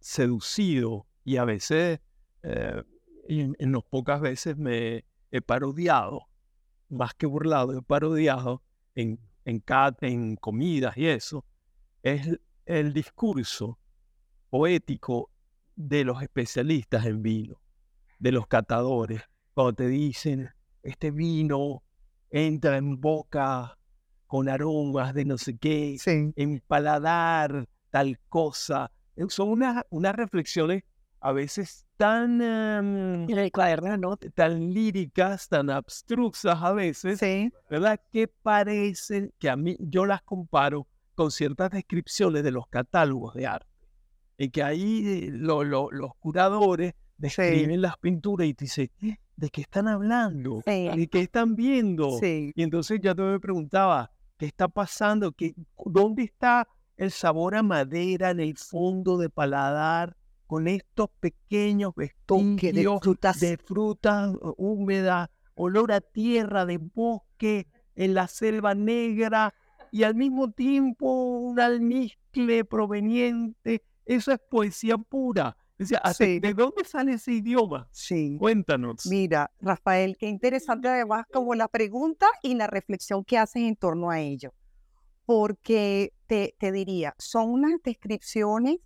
seducido 0.00 1.06
y 1.24 1.36
a 1.36 1.44
veces, 1.44 2.00
eh, 2.42 2.82
en, 3.28 3.56
en 3.58 3.72
las 3.72 3.82
pocas 3.84 4.20
veces 4.20 4.56
me 4.56 5.04
he 5.30 5.40
parodiado, 5.40 6.28
más 6.88 7.14
que 7.14 7.26
burlado, 7.26 7.76
he 7.76 7.82
parodiado 7.82 8.62
en, 8.94 9.18
en, 9.44 9.60
cat- 9.60 10.02
en 10.02 10.36
comidas 10.36 10.96
y 10.96 11.06
eso, 11.06 11.44
es 12.02 12.38
el 12.64 12.92
discurso 12.92 13.78
poético 14.48 15.30
de 15.74 16.04
los 16.04 16.22
especialistas 16.22 17.04
en 17.06 17.22
vino, 17.22 17.60
de 18.18 18.32
los 18.32 18.46
catadores, 18.46 19.22
cuando 19.52 19.74
te 19.74 19.88
dicen, 19.88 20.50
este 20.82 21.10
vino 21.10 21.82
entra 22.30 22.76
en 22.76 23.00
boca 23.00 23.76
con 24.26 24.48
aromas 24.48 25.14
de 25.14 25.24
no 25.24 25.38
sé 25.38 25.56
qué, 25.56 25.96
Sí. 25.98 26.32
en 26.36 26.62
paladar 26.66 27.68
tal 27.90 28.18
cosa. 28.28 28.90
Eh, 29.16 29.24
Son 29.28 29.48
unas, 29.48 29.84
unas 29.90 30.14
reflexiones 30.14 30.82
a 31.20 31.32
veces 31.32 31.86
tan, 31.96 32.40
em, 32.42 33.26
¿no? 33.98 34.16
tan 34.34 34.72
líricas, 34.74 35.48
tan 35.48 35.70
abstrusas 35.70 36.62
a 36.62 36.72
veces, 36.72 37.18
Sí. 37.18 37.50
¿verdad? 37.70 38.00
Que 38.12 38.28
parecen 38.28 39.32
que 39.38 39.48
a 39.48 39.56
mí 39.56 39.76
yo 39.80 40.04
las 40.06 40.22
comparo 40.22 40.86
con 41.14 41.30
ciertas 41.30 41.70
descripciones 41.70 42.44
de 42.44 42.50
los 42.50 42.66
catálogos 42.68 43.34
de 43.34 43.46
arte, 43.46 43.66
en 44.38 44.50
que 44.50 44.62
ahí 44.62 45.02
eh, 45.06 45.30
lo- 45.32 45.64
lo- 45.64 45.90
los 45.90 46.14
curadores 46.16 46.92
describen 47.16 47.80
las 47.80 47.96
pinturas 47.96 48.46
y 48.46 48.52
te 48.54 48.66
dicen, 48.66 48.90
"¿Eh? 49.02 49.16
¿de 49.36 49.48
qué 49.48 49.62
están 49.62 49.88
hablando? 49.88 50.60
Sí. 50.66 50.88
¿De 50.94 51.08
qué 51.10 51.20
están 51.20 51.56
viendo? 51.56 52.18
Sí. 52.20 52.52
Y 52.54 52.62
entonces 52.62 53.00
ya 53.02 53.14
te 53.14 53.22
me 53.22 53.40
preguntaba, 53.40 54.10
¿qué 54.36 54.46
está 54.46 54.68
pasando? 54.68 55.32
¿Qué, 55.32 55.54
¿Dónde 55.84 56.24
está 56.24 56.68
el 56.96 57.10
sabor 57.10 57.54
a 57.54 57.62
madera 57.62 58.30
en 58.30 58.40
el 58.40 58.56
fondo 58.56 59.18
de 59.18 59.28
paladar 59.28 60.16
con 60.46 60.68
estos 60.68 61.08
pequeños 61.20 61.92
Toque 62.24 62.72
de 62.72 62.84
vestigios 62.84 63.00
frutas. 63.02 63.40
de 63.40 63.56
fruta 63.56 64.30
uh, 64.30 64.54
húmeda, 64.56 65.30
olor 65.54 65.92
a 65.92 66.00
tierra 66.00 66.64
de 66.64 66.78
bosque 66.78 67.66
en 67.94 68.14
la 68.14 68.28
selva 68.28 68.74
negra 68.74 69.54
y 69.90 70.04
al 70.04 70.14
mismo 70.14 70.50
tiempo 70.52 71.38
un 71.38 71.60
almizcle 71.60 72.64
proveniente? 72.64 73.82
Eso 74.04 74.32
es 74.32 74.38
poesía 74.38 74.96
pura. 74.96 75.56
O 75.78 75.84
sea, 75.84 75.98
¿hasta- 75.98 76.24
Sí. 76.24 76.40
¿De 76.40 76.54
dónde 76.54 76.84
sale 76.84 77.12
ese 77.14 77.32
idioma? 77.32 77.88
Sí. 77.92 78.36
Cuéntanos. 78.38 79.04
Mira, 79.06 79.50
Rafael, 79.60 80.16
qué 80.18 80.26
interesante 80.28 80.88
además 80.88 81.26
como 81.32 81.54
la 81.54 81.68
pregunta 81.68 82.26
y 82.42 82.54
la 82.54 82.66
reflexión 82.66 83.24
que 83.24 83.36
haces 83.38 83.62
en 83.62 83.76
torno 83.76 84.10
a 84.10 84.20
ello. 84.20 84.54
Porque 85.26 86.12
te, 86.26 86.54
te 86.58 86.72
diría, 86.72 87.14
son 87.18 87.50
unas 87.50 87.82
descripciones 87.82 88.76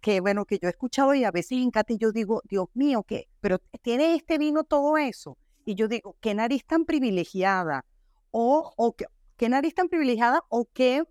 que, 0.00 0.20
bueno, 0.20 0.44
que 0.46 0.58
yo 0.60 0.66
he 0.68 0.70
escuchado 0.70 1.14
y 1.14 1.24
a 1.24 1.30
veces 1.30 1.58
en 1.58 1.70
Cati 1.70 1.96
yo 1.98 2.10
digo, 2.10 2.42
Dios 2.48 2.66
mío, 2.74 3.04
que, 3.04 3.28
pero 3.40 3.58
tiene 3.82 4.14
este 4.16 4.38
vino 4.38 4.64
todo 4.64 4.96
eso. 4.96 5.36
Y 5.64 5.74
yo 5.76 5.86
digo, 5.86 6.16
qué 6.20 6.34
nariz 6.34 6.64
tan 6.66 6.84
privilegiada, 6.84 7.84
o, 8.32 8.72
o 8.76 8.96
qué, 8.96 9.04
qué 9.36 9.48
nariz 9.48 9.74
tan 9.74 9.88
privilegiada, 9.88 10.40
o 10.48 10.66
qué 10.72 11.04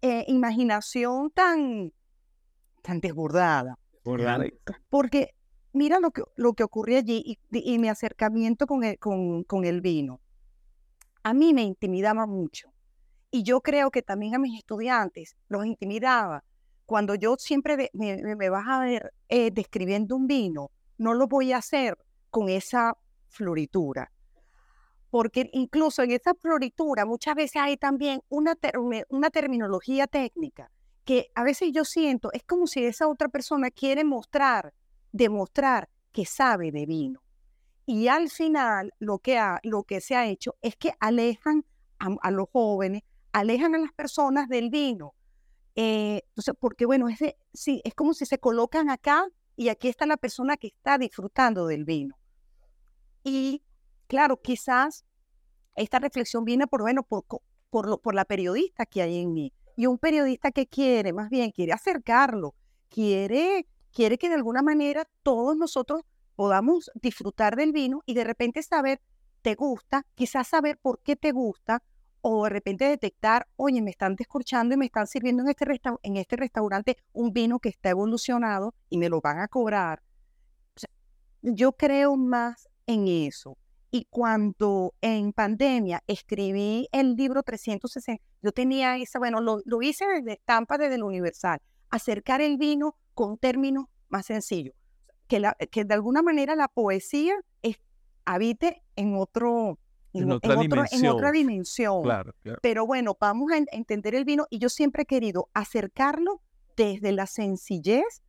eh, 0.00 0.24
imaginación 0.28 1.30
tan, 1.30 1.92
tan 2.82 3.00
desbordada. 3.00 3.78
Porque 4.90 5.34
mira 5.72 6.00
lo 6.00 6.10
que, 6.10 6.22
lo 6.36 6.54
que 6.54 6.64
ocurre 6.64 6.96
allí 6.98 7.22
y, 7.24 7.38
y 7.74 7.78
mi 7.78 7.88
acercamiento 7.88 8.66
con 8.66 8.84
el, 8.84 8.98
con, 8.98 9.44
con 9.44 9.64
el 9.64 9.80
vino. 9.80 10.20
A 11.22 11.34
mí 11.34 11.54
me 11.54 11.62
intimidaba 11.62 12.26
mucho. 12.26 12.72
Y 13.30 13.44
yo 13.44 13.60
creo 13.60 13.90
que 13.90 14.02
también 14.02 14.34
a 14.34 14.38
mis 14.38 14.58
estudiantes 14.58 15.36
los 15.48 15.64
intimidaba. 15.66 16.44
Cuando 16.86 17.14
yo 17.14 17.36
siempre 17.38 17.76
me, 17.76 17.90
me- 17.94 18.36
me 18.36 18.50
vas 18.50 18.66
a 18.68 18.80
ver 18.80 19.12
eh, 19.28 19.50
describiendo 19.50 20.16
un 20.16 20.26
vino, 20.26 20.70
no 20.98 21.14
lo 21.14 21.28
voy 21.28 21.52
a 21.52 21.58
hacer 21.58 21.96
con 22.30 22.48
esa 22.48 22.96
floritura. 23.28 24.10
Porque 25.10 25.50
incluso 25.52 26.02
en 26.02 26.12
esa 26.12 26.34
floritura 26.34 27.04
muchas 27.04 27.34
veces 27.34 27.56
hay 27.62 27.76
también 27.76 28.20
una, 28.28 28.56
una 29.10 29.30
terminología 29.30 30.06
técnica 30.06 30.70
que 31.04 31.30
a 31.34 31.42
veces 31.42 31.70
yo 31.72 31.84
siento, 31.84 32.32
es 32.32 32.42
como 32.44 32.66
si 32.66 32.84
esa 32.84 33.08
otra 33.08 33.28
persona 33.28 33.70
quiere 33.70 34.04
mostrar, 34.04 34.72
demostrar 35.10 35.88
que 36.12 36.26
sabe 36.26 36.70
de 36.70 36.86
vino. 36.86 37.22
Y 37.86 38.08
al 38.08 38.30
final 38.30 38.92
lo 38.98 39.18
que, 39.18 39.38
ha, 39.38 39.60
lo 39.64 39.82
que 39.82 40.00
se 40.00 40.14
ha 40.14 40.26
hecho 40.26 40.56
es 40.62 40.76
que 40.76 40.92
alejan 41.00 41.64
a, 41.98 42.30
los 42.30 42.48
jóvenes, 42.52 43.02
alejan 43.32 43.74
a 43.74 43.78
las 43.78 43.92
personas 43.92 44.48
del 44.48 44.70
vino. 44.70 45.14
Eh, 45.74 46.22
entonces, 46.28 46.54
porque 46.58 46.84
bueno, 46.86 47.08
es, 47.08 47.18
sí, 47.52 47.80
es 47.84 47.94
como 47.94 48.14
si 48.14 48.26
se 48.26 48.38
colocan 48.38 48.90
acá 48.90 49.26
y 49.56 49.68
aquí 49.68 49.88
está 49.88 50.06
la 50.06 50.16
persona 50.16 50.56
que 50.56 50.68
está 50.68 50.98
disfrutando 50.98 51.66
del 51.66 51.84
vino. 51.84 52.16
Y 53.24 53.62
claro, 54.06 54.40
quizás 54.40 55.04
esta 55.74 55.98
reflexión 55.98 56.44
viene 56.44 56.66
por, 56.66 56.82
bueno, 56.82 57.02
por, 57.02 57.24
por, 57.70 58.00
por 58.00 58.14
la 58.14 58.24
periodista 58.24 58.86
que 58.86 59.02
hay 59.02 59.18
en 59.18 59.32
mí. 59.32 59.52
Y 59.76 59.86
un 59.86 59.98
periodista 59.98 60.50
que 60.50 60.66
quiere, 60.66 61.12
más 61.12 61.30
bien, 61.30 61.50
quiere 61.50 61.72
acercarlo, 61.72 62.54
quiere, 62.88 63.66
quiere 63.92 64.18
que 64.18 64.28
de 64.28 64.34
alguna 64.34 64.62
manera 64.62 65.06
todos 65.22 65.56
nosotros 65.56 66.02
podamos 66.36 66.90
disfrutar 66.94 67.56
del 67.56 67.72
vino 67.72 68.02
y 68.06 68.14
de 68.14 68.24
repente 68.24 68.62
saber, 68.62 69.00
te 69.42 69.54
gusta, 69.54 70.06
quizás 70.14 70.48
saber 70.48 70.78
por 70.78 71.00
qué 71.00 71.16
te 71.16 71.32
gusta, 71.32 71.82
o 72.22 72.44
de 72.44 72.50
repente 72.50 72.84
detectar, 72.84 73.48
oye, 73.56 73.82
me 73.82 73.90
están 73.90 74.14
descorchando 74.14 74.74
y 74.74 74.78
me 74.78 74.86
están 74.86 75.06
sirviendo 75.06 75.42
en 75.42 75.48
este, 75.48 75.66
en 76.02 76.16
este 76.16 76.36
restaurante 76.36 76.96
un 77.12 77.32
vino 77.32 77.58
que 77.58 77.68
está 77.68 77.90
evolucionado 77.90 78.74
y 78.88 78.98
me 78.98 79.08
lo 79.08 79.20
van 79.20 79.40
a 79.40 79.48
cobrar. 79.48 80.02
yo 81.42 81.72
creo 81.72 82.16
más 82.16 82.68
en 82.86 83.08
eso. 83.08 83.56
Y 83.92 84.06
cuando 84.10 84.94
en 85.00 85.32
pandemia 85.32 86.02
escribí 86.08 86.88
el 86.90 87.14
libro 87.14 87.44
360, 87.44 88.20
yo 88.42 88.50
tenía 88.50 88.96
esa, 88.96 89.20
bueno, 89.20 89.40
lo, 89.40 89.60
lo 89.64 89.80
hice 89.82 90.06
desde 90.06 90.32
estampa 90.32 90.78
desde 90.78 90.96
el 90.96 91.04
Universal, 91.04 91.60
acercar 91.90 92.40
el 92.40 92.56
vino 92.56 92.96
con 93.14 93.38
términos 93.38 93.84
más 94.08 94.26
sencillos 94.26 94.74
que, 95.70 95.84
de 95.84 95.94
alguna 95.94 96.22
manera 96.22 96.56
la 96.56 96.68
poesía 96.68 97.34
es, 97.62 97.76
habite 98.24 98.82
en 98.96 99.16
otro... 99.16 99.78
En, 100.14 100.30
otra, 100.30 100.56
dimensión. 101.32 102.02
Pero 102.60 102.86
bueno, 102.86 103.16
vamos 103.18 103.50
a 103.50 103.56
entender 103.74 104.14
el 104.14 104.26
vino 104.26 104.46
y 104.50 104.58
yo 104.58 104.68
siempre 104.68 105.04
he 105.04 105.06
querido 105.06 105.48
acercarlo 105.54 106.42
desde 106.76 107.12
la 107.12 107.26
sencillez, 107.26 108.20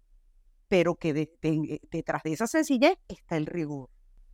pero 0.70 0.96
que 0.96 1.14
detrás 1.92 2.24
de 2.24 2.32
esa 2.32 2.48
sencillez 2.48 2.98
está 3.10 3.36
el 3.36 3.48
rigor. 3.48 3.90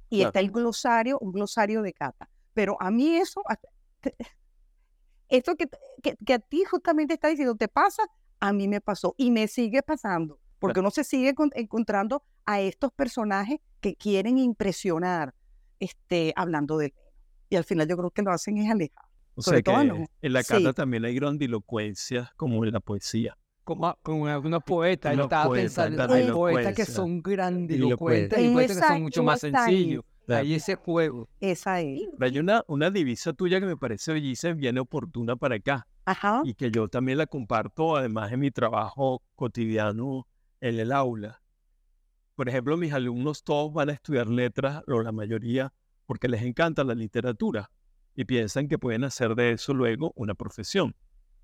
Y 0.10 0.24
está 0.24 0.40
el 0.40 0.52
glosario, 0.52 1.20
un 1.20 1.32
glosario 1.32 1.82
de 1.82 1.94
cata. 1.94 2.30
Pero 2.54 2.78
a 2.80 2.92
mí 2.92 3.16
eso, 3.16 3.42
esto 5.30 5.56
que, 5.56 5.70
que, 6.02 6.18
que, 6.26 6.34
a 6.34 6.40
ti 6.40 6.64
justamente 6.64 7.14
está 7.14 7.28
diciendo, 7.28 7.56
te 7.56 7.68
pasa, 7.68 8.04
a 8.40 8.54
mí 8.54 8.68
me 8.68 8.82
pasó 8.82 9.14
y 9.18 9.32
me 9.32 9.48
sigue 9.48 9.84
pasando 9.84 10.40
porque 10.60 10.82
uno 10.82 10.92
se 10.92 11.04
sigue 11.04 11.34
encontrando 11.56 12.24
a 12.46 12.60
estos 12.60 12.92
personajes 12.92 13.60
que 13.80 13.96
quieren 13.96 14.38
impresionar 14.38 15.34
este, 15.80 16.34
hablando 16.36 16.78
de 16.78 16.94
Y 17.50 17.56
al 17.56 17.64
final 17.64 17.88
yo 17.88 17.98
creo 17.98 18.12
que 18.12 18.22
lo 18.22 18.32
hacen 18.32 18.58
es 18.58 18.70
alejar. 18.70 19.06
O 19.36 19.42
sea 19.42 19.62
que 19.62 19.72
en 19.72 20.34
la 20.34 20.44
carta 20.44 20.74
también 20.74 21.06
hay 21.06 21.16
grandilocuencia 21.16 22.34
como 22.36 22.64
en 22.66 22.74
la 22.74 22.82
poesía. 22.82 23.38
Como, 23.70 23.96
como 24.02 24.26
algunos 24.26 24.64
poetas, 24.64 25.16
yo 25.16 25.26
estaba 25.26 25.54
pensando, 25.54 26.12
hay 26.12 26.32
poetas 26.32 26.74
que 26.74 26.86
son 26.86 27.22
grandilocuentes 27.22 28.40
y 28.40 28.50
poetas 28.52 28.78
que 28.78 28.84
son 28.88 29.02
mucho 29.04 29.22
más 29.22 29.42
sencillos. 29.42 30.04
Ahí 30.28 30.56
ese 30.56 30.74
juego. 30.74 31.30
Esa 31.40 31.80
es. 31.80 32.02
Hay 32.20 32.40
una, 32.40 32.64
una 32.66 32.90
divisa 32.90 33.32
tuya 33.32 33.60
que 33.60 33.68
me 33.68 33.78
parece 33.78 34.12
bellísima, 34.12 34.54
viene 34.54 34.80
oportuna 34.80 35.36
para 35.36 35.58
acá. 35.58 35.86
Ajá. 36.06 36.42
Y 36.46 36.56
que 36.56 36.72
yo 36.72 36.88
también 36.88 37.20
la 37.20 37.28
comparto, 37.28 37.96
además 37.96 38.32
en 38.32 38.40
mi 38.40 38.50
trabajo 38.50 39.22
cotidiano 39.36 40.26
en 40.62 40.80
el 40.80 40.92
aula. 40.92 41.40
Por 42.34 42.50
ejemplo, 42.50 42.76
mis 42.76 42.92
alumnos 42.92 43.44
todos 43.44 43.72
van 43.72 43.92
a 43.92 43.94
estudiar 43.94 44.26
letras, 44.26 44.82
o 44.88 45.04
la 45.04 45.12
mayoría, 45.12 45.72
porque 46.08 46.28
les 46.28 46.42
encanta 46.42 46.84
la 46.84 46.96
literatura 46.96 47.70
y 48.16 48.26
piensan 48.26 48.68
que 48.68 48.80
pueden 48.80 49.04
hacer 49.04 49.36
de 49.36 49.52
eso 49.52 49.76
luego 49.76 50.12
una 50.16 50.34
profesión. 50.34 50.96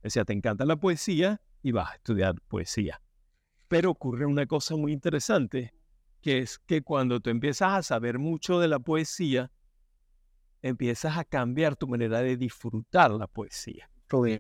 O 0.04 0.10
sea, 0.10 0.26
te 0.26 0.34
encanta 0.34 0.66
la 0.66 0.76
poesía 0.76 1.40
y 1.66 1.72
vas 1.72 1.90
a 1.90 1.96
estudiar 1.96 2.36
poesía. 2.48 3.02
Pero 3.68 3.90
ocurre 3.90 4.28
una 4.28 4.46
cosa 4.46 4.76
muy 4.76 4.92
interesante, 4.92 5.74
que 6.22 6.38
es 6.38 6.60
que 6.60 6.84
cuando 6.84 7.20
tú 7.20 7.32
empiezas 7.32 7.74
a 7.74 7.82
saber 7.82 8.20
mucho 8.20 8.60
de 8.60 8.68
la 8.68 8.78
poesía, 8.78 9.52
empiezas 10.62 11.18
a 11.18 11.24
cambiar 11.24 11.76
tu 11.76 11.88
manera 11.88 12.20
de 12.22 12.38
disfrutar 12.38 13.10
la 13.10 13.26
poesía. 13.26 13.90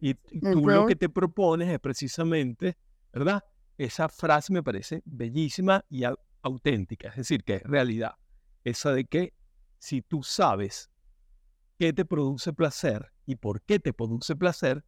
Y 0.01 0.13
tú 0.13 0.67
lo 0.67 0.85
que 0.85 0.95
te 0.95 1.09
propones 1.09 1.69
es 1.69 1.79
precisamente, 1.79 2.77
¿verdad? 3.11 3.43
esa 3.79 4.07
frase 4.07 4.53
me 4.53 4.61
parece 4.61 5.01
bellísima 5.05 5.83
y 5.89 6.03
auténtica, 6.43 7.09
es 7.09 7.15
decir, 7.15 7.43
que 7.43 7.55
es 7.55 7.63
realidad. 7.63 8.13
Esa 8.63 8.93
de 8.93 9.05
que 9.05 9.33
si 9.79 10.03
tú 10.03 10.21
sabes 10.21 10.91
qué 11.79 11.91
te 11.91 12.05
produce 12.05 12.53
placer 12.53 13.11
y 13.25 13.35
por 13.35 13.63
qué 13.63 13.79
te 13.79 13.93
produce 13.93 14.35
placer, 14.35 14.85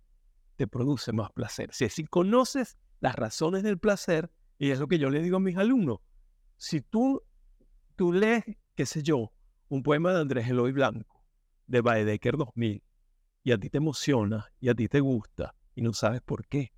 te 0.58 0.67
produce 0.67 1.13
más 1.13 1.32
placer. 1.32 1.70
Si, 1.72 1.88
si 1.88 2.04
conoces 2.04 2.78
las 3.00 3.15
razones 3.15 3.63
del 3.63 3.78
placer, 3.78 4.30
y 4.58 4.72
es 4.72 4.80
lo 4.80 4.88
que 4.88 5.00
yo 5.00 5.10
le 5.10 5.22
digo 5.22 5.38
a 5.38 5.39
mis 5.39 5.56
alumnos, 5.56 6.00
si 6.58 6.82
tú, 6.82 7.22
tú 7.96 8.12
lees, 8.12 8.43
qué 8.76 8.86
sé 8.86 9.04
yo, 9.04 9.32
un 9.70 9.84
poema 9.84 10.13
de 10.13 10.22
Andrés 10.22 10.50
Eloy 10.50 10.72
Blanco, 10.72 11.24
de 11.67 11.82
Baedeker 11.82 12.36
2000, 12.36 12.84
y 13.43 13.52
a 13.52 13.58
ti 13.58 13.70
te 13.70 13.78
emociona, 13.78 14.52
y 14.60 14.70
a 14.70 14.76
ti 14.76 14.88
te 14.89 15.00
gusta, 15.00 15.56
y 15.76 15.82
no 15.84 15.93
sabes 15.93 16.22
por 16.22 16.48
qué, 16.48 16.74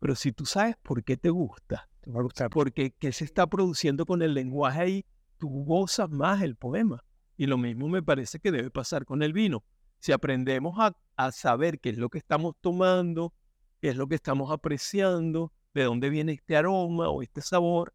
pero 0.00 0.16
si 0.16 0.32
tú 0.32 0.44
sabes 0.44 0.76
por 0.82 1.04
qué 1.04 1.16
te 1.16 1.30
gusta, 1.30 1.88
te 2.00 2.10
va 2.10 2.20
a 2.20 2.22
gustar. 2.22 2.50
porque 2.50 2.92
qué 2.98 3.12
se 3.12 3.24
está 3.24 3.46
produciendo 3.46 4.06
con 4.06 4.22
el 4.22 4.34
lenguaje 4.34 4.80
ahí, 4.80 5.06
tú 5.38 5.64
gozas 5.64 6.10
más 6.10 6.42
el 6.42 6.56
poema. 6.56 7.04
Y 7.36 7.46
lo 7.46 7.58
mismo 7.58 7.88
me 7.88 8.02
parece 8.02 8.40
que 8.40 8.50
debe 8.50 8.70
pasar 8.70 9.04
con 9.04 9.22
el 9.22 9.32
vino. 9.32 9.64
Si 10.00 10.12
aprendemos 10.12 10.76
a, 10.78 10.94
saber 11.32 11.78
qué 11.78 11.90
es 11.90 11.98
lo 11.98 12.08
que 12.08 12.16
estamos 12.16 12.54
tomando, 12.62 13.34
qué 13.80 13.90
es 13.90 13.96
lo 13.96 14.08
que 14.08 14.14
estamos 14.14 14.50
apreciando, 14.50 15.52
de 15.74 15.84
dónde 15.84 16.08
viene 16.08 16.32
este 16.32 16.56
aroma 16.56 17.10
o 17.10 17.22
este 17.22 17.42
sabor, 17.42 17.92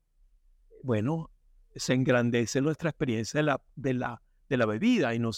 bueno, 0.83 1.31
se 1.75 1.95
engrandece 1.95 2.61
nuestra 2.61 2.91
experiencia 2.91 3.41
de 3.75 3.93
la, 3.93 4.21
bebida 4.67 5.15
y 5.15 5.19
no, 5.19 5.31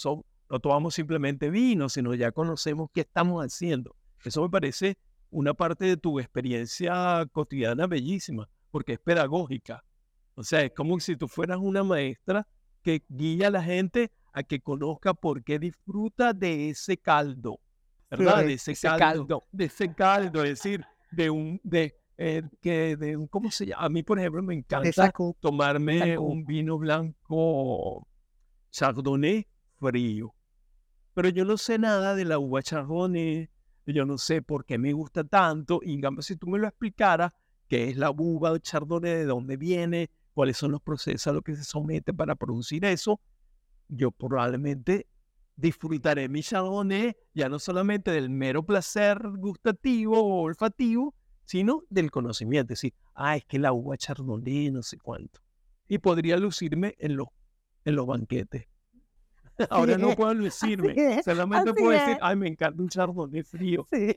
no 0.50 0.60
tomamos 0.60 0.94
simplemente 0.94 1.48
vino, 1.48 1.88
sino 1.88 2.14
ya 2.14 2.30
conocemos 2.30 2.90
qué 2.92 3.00
estamos 3.00 3.42
haciendo. 3.42 3.96
Eso 4.22 4.42
me 4.42 4.50
parece 4.50 4.98
una 5.30 5.54
parte 5.54 5.86
de 5.86 5.96
tu 5.96 6.20
experiencia 6.20 7.26
cotidiana 7.32 7.86
bellísima, 7.86 8.50
porque 8.70 8.92
es 8.94 8.98
pedagógica. 8.98 9.82
O 10.34 10.42
sea, 10.42 10.62
es 10.62 10.72
como 10.72 11.00
si 11.00 11.16
tú 11.16 11.26
fueras 11.26 11.58
una 11.58 11.82
maestra 11.82 12.46
que 12.82 13.02
guía 13.08 13.48
a 13.48 13.50
la 13.50 13.62
gente 13.62 14.12
a 14.32 14.42
que 14.42 14.60
conozca 14.60 15.14
por 15.14 15.42
qué 15.42 15.58
disfruta 15.58 16.32
de 16.32 16.70
ese 16.70 16.96
caldo, 16.96 17.60
¿verdad? 18.10 18.44
de 18.44 18.54
ese, 18.54 18.74
caldo, 18.74 19.44
de 19.52 19.64
ese 19.64 19.94
caldo, 19.94 20.42
es 20.44 20.50
decir, 20.50 20.84
de 21.10 21.30
un, 21.30 21.60
de, 21.64 21.96
eh, 22.16 22.42
que 22.60 22.96
de 22.96 23.16
un, 23.16 23.26
¿cómo 23.26 23.50
se 23.50 23.66
llama? 23.66 23.84
A 23.84 23.88
mí, 23.88 24.02
por 24.02 24.18
ejemplo, 24.18 24.42
me 24.42 24.54
encanta 24.54 25.12
tomarme 25.40 26.18
un 26.18 26.44
vino 26.44 26.78
blanco 26.78 28.06
chardonnay 28.70 29.46
frío, 29.76 30.34
pero 31.14 31.28
yo 31.30 31.44
no 31.44 31.56
sé 31.56 31.78
nada 31.78 32.14
de 32.14 32.24
la 32.24 32.38
uva 32.38 32.62
chardonnay, 32.62 33.48
yo 33.86 34.04
no 34.04 34.18
sé 34.18 34.42
por 34.42 34.64
qué 34.64 34.78
me 34.78 34.92
gusta 34.92 35.24
tanto, 35.24 35.80
y 35.82 36.00
si 36.20 36.36
tú 36.36 36.48
me 36.48 36.58
lo 36.58 36.68
explicaras, 36.68 37.32
qué 37.68 37.88
es 37.88 37.96
la 37.96 38.10
uva 38.10 38.58
chardonnay, 38.58 39.10
de 39.12 39.24
dónde 39.24 39.56
viene, 39.56 40.10
cuáles 40.34 40.56
son 40.56 40.72
los 40.72 40.82
procesos 40.82 41.26
a 41.26 41.32
los 41.32 41.42
que 41.42 41.56
se 41.56 41.64
somete 41.64 42.12
para 42.14 42.34
producir 42.34 42.84
eso, 42.84 43.20
yo 43.88 44.10
probablemente 44.10 45.06
disfrutaré 45.56 46.28
mi 46.28 46.42
chardonnay 46.42 47.16
ya 47.34 47.48
no 47.48 47.58
solamente 47.58 48.12
del 48.12 48.30
mero 48.30 48.62
placer 48.62 49.18
gustativo 49.38 50.20
o 50.20 50.42
olfativo, 50.42 51.14
sino 51.44 51.82
del 51.88 52.10
conocimiento. 52.10 52.74
Es 52.74 52.80
decir, 52.80 52.94
ah, 53.14 53.36
es 53.36 53.44
que 53.44 53.58
la 53.58 53.72
uva 53.72 53.96
chardonnay, 53.96 54.70
no 54.70 54.82
sé 54.82 54.98
cuánto. 54.98 55.40
Y 55.88 55.98
podría 55.98 56.36
lucirme 56.36 56.94
en 56.98 57.16
los, 57.16 57.28
en 57.84 57.96
los 57.96 58.06
banquetes. 58.06 58.66
Ahora 59.70 59.98
no 59.98 60.14
puedo 60.14 60.34
decirme. 60.34 61.22
Solamente 61.22 61.74
puedo 61.74 61.90
decir, 61.90 62.18
ay, 62.20 62.36
me 62.36 62.48
encanta 62.48 62.80
un 62.80 62.88
chardonnay 62.88 63.42
frío. 63.42 63.86
Sí, 63.90 64.14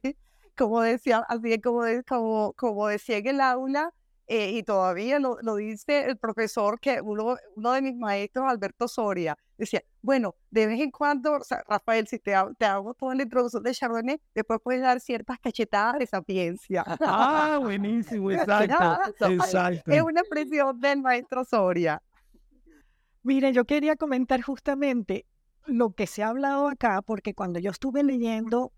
como 0.56 0.82
decía, 0.82 1.26
así 1.28 1.54
es 1.54 1.62
como, 1.62 1.84
como, 2.08 2.54
como 2.54 2.88
decía 2.88 3.18
en 3.18 3.28
el 3.28 3.42
aula, 3.42 3.94
eh, 4.28 4.52
y 4.52 4.64
todavía 4.64 5.20
lo, 5.20 5.38
lo, 5.42 5.56
dice 5.56 6.06
el 6.06 6.18
profesor, 6.18 6.80
que 6.80 7.02
uno, 7.02 7.38
uno 7.56 7.72
de 7.74 7.82
mis 7.82 7.96
maestros, 7.96 8.46
Alberto 8.48 8.88
Soria, 8.88 9.38
decía, 9.62 9.84
bueno, 10.02 10.36
de 10.50 10.68
vez 10.68 10.82
en 10.82 10.92
cuando, 10.92 11.40
Rafael, 11.68 12.08
si 12.08 12.20
te, 12.20 12.34
te 12.58 12.66
hago 12.66 12.94
toda 12.96 13.16
la 13.16 13.24
introducción 13.24 13.64
de 13.64 13.72
Chardonnay, 13.74 14.20
después 14.34 14.60
puedes 14.64 14.82
dar 14.82 15.00
ciertas 15.00 15.40
cachetadas 15.40 16.00
de 16.00 16.08
sapiencia. 16.08 16.84
Ah, 17.00 17.60
buenísimo, 17.62 18.32
exacto, 18.32 19.30
exacto. 19.30 19.92
Es 19.92 20.02
una 20.02 20.22
expresión 20.22 20.80
del 20.80 21.02
maestro 21.02 21.46
Soria. 21.46 22.02
Miren, 23.24 23.54
yo 23.54 23.66
quería 23.66 23.96
comentar 23.96 24.42
justamente 24.42 25.28
lo 25.68 25.92
que 25.92 26.08
se 26.08 26.24
ha 26.24 26.30
hablado 26.30 26.68
acá, 26.68 27.04
porque 27.04 27.36
cuando 27.36 27.60
yo 27.60 27.70
estuve 27.70 28.04
leyendo 28.04 28.74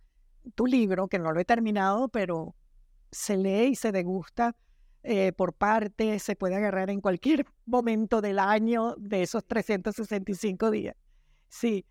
tu 0.55 0.65
libro, 0.65 1.07
que 1.07 1.17
no 1.17 1.31
lo 1.31 1.39
he 1.39 1.45
terminado, 1.45 2.09
pero 2.09 2.55
se 3.09 3.37
lee 3.37 3.69
y 3.71 3.75
se 3.75 3.93
degusta, 3.93 4.57
eh, 5.03 5.33
por 5.33 5.53
partes, 5.53 6.23
se 6.23 6.35
puede 6.35 6.55
agarrar 6.55 6.89
en 6.89 7.01
cualquier 7.01 7.45
momento 7.65 8.21
del 8.21 8.39
año 8.39 8.95
de 8.97 9.23
esos 9.23 9.45
365 9.45 10.71
días. 10.71 10.95
Sí, 11.49 11.85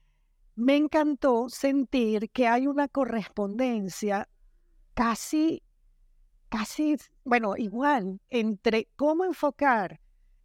me 0.55 0.77
encantó 0.77 1.49
sentir 1.49 2.31
que 2.31 2.49
hay 2.49 2.67
una 2.67 2.89
correspondencia 2.89 4.29
casi, 4.95 5.63
casi, 6.49 6.97
bueno, 7.25 7.57
igual 7.57 8.21
entre 8.29 8.89
cómo 8.97 9.25
enfocar 9.25 10.01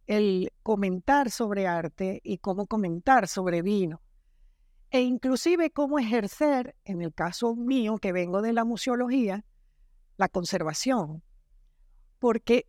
el 0.06 0.52
comentar 0.62 1.30
sobre 1.30 1.66
arte 1.66 2.20
y 2.24 2.38
cómo 2.38 2.66
comentar 2.66 3.28
sobre 3.28 3.62
vino. 3.62 4.00
E 4.90 5.02
inclusive 5.02 5.70
cómo 5.70 5.98
ejercer, 5.98 6.74
en 6.84 7.02
el 7.02 7.12
caso 7.12 7.54
mío, 7.54 7.98
que 7.98 8.12
vengo 8.12 8.40
de 8.40 8.54
la 8.54 8.64
museología, 8.64 9.44
la 10.16 10.28
conservación. 10.28 11.22
Porque 12.18 12.66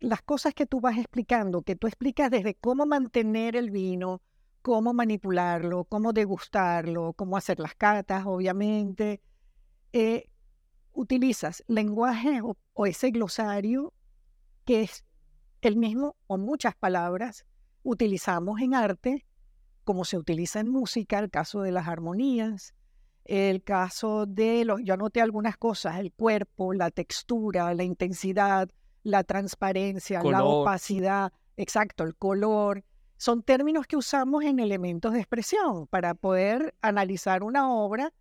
las 0.00 0.22
cosas 0.22 0.54
que 0.54 0.66
tú 0.66 0.80
vas 0.80 0.98
explicando, 0.98 1.62
que 1.62 1.76
tú 1.76 1.86
explicas 1.86 2.30
desde 2.30 2.54
cómo 2.54 2.86
mantener 2.86 3.56
el 3.56 3.70
vino, 3.70 4.20
cómo 4.62 4.92
manipularlo, 4.92 5.84
cómo 5.84 6.12
degustarlo, 6.12 7.12
cómo 7.14 7.36
hacer 7.36 7.58
las 7.58 7.74
catas, 7.74 8.24
obviamente, 8.26 9.20
eh, 9.92 10.28
utilizas 10.92 11.64
lenguaje 11.66 12.40
o 12.42 12.86
ese 12.86 13.10
glosario 13.10 13.92
que 14.64 14.82
es 14.82 15.04
el 15.60 15.76
mismo 15.76 16.16
o 16.26 16.38
muchas 16.38 16.74
palabras 16.74 17.46
utilizamos 17.82 18.60
en 18.60 18.74
arte, 18.74 19.26
como 19.84 20.04
se 20.04 20.16
utiliza 20.16 20.60
en 20.60 20.68
música, 20.68 21.18
el 21.18 21.30
caso 21.30 21.62
de 21.62 21.72
las 21.72 21.88
armonías, 21.88 22.74
el 23.24 23.62
caso 23.62 24.26
de 24.26 24.64
los, 24.64 24.80
yo 24.82 24.94
anoté 24.94 25.20
algunas 25.20 25.56
cosas, 25.56 25.98
el 25.98 26.12
cuerpo, 26.12 26.72
la 26.74 26.90
textura, 26.90 27.72
la 27.74 27.84
intensidad, 27.84 28.68
la 29.02 29.24
transparencia, 29.24 30.22
la 30.22 30.44
opacidad, 30.44 31.32
exacto, 31.56 32.04
el 32.04 32.16
color. 32.16 32.84
Son 33.16 33.42
términos 33.42 33.86
que 33.86 33.96
usamos 33.96 34.44
en 34.44 34.58
elementos 34.58 35.12
de 35.12 35.20
expresión 35.20 35.86
para 35.86 36.14
poder 36.14 36.74
analizar 36.82 37.42
una 37.42 37.72
obra. 37.72 38.12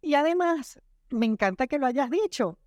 Y 0.00 0.14
además, 0.14 0.80
me 1.10 1.26
encanta 1.26 1.66
que 1.66 1.78
lo 1.78 1.86
hayas 1.86 2.10
dicho, 2.10 2.58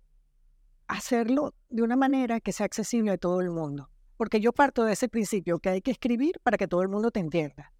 hacerlo 0.88 1.54
de 1.68 1.82
una 1.82 1.96
manera 1.96 2.40
que 2.40 2.52
sea 2.52 2.66
accesible 2.66 3.12
a 3.12 3.18
todo 3.18 3.40
el 3.40 3.50
mundo. 3.50 3.90
Porque 4.16 4.40
yo 4.40 4.52
parto 4.52 4.84
de 4.84 4.94
ese 4.94 5.08
principio 5.08 5.58
que 5.60 5.68
hay 5.68 5.80
que 5.80 5.92
escribir 5.92 6.40
para 6.42 6.56
que 6.56 6.66
todo 6.66 6.82
el 6.82 6.88
mundo 6.88 7.10
te 7.10 7.20
entienda. 7.20 7.72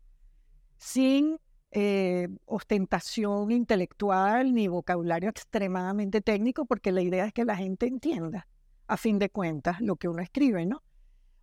Sin 0.77 1.39
eh, 1.71 2.29
ostentación 2.47 3.51
intelectual 3.51 4.55
ni 4.55 4.69
vocabulario 4.69 5.29
extremadamente 5.29 6.21
técnico, 6.21 6.65
porque 6.65 6.93
la 6.93 7.03
idea 7.03 7.27
es 7.27 7.33
que 7.33 7.45
la 7.45 7.57
gente 7.57 7.87
entienda, 7.87 8.49
a 8.87 8.97
fin 8.97 9.19
de 9.19 9.31
cuentas, 9.31 9.81
lo 9.81 9.97
que 9.97 10.09
uno 10.09 10.23
escribe, 10.23 10.65
¿no? 10.67 10.83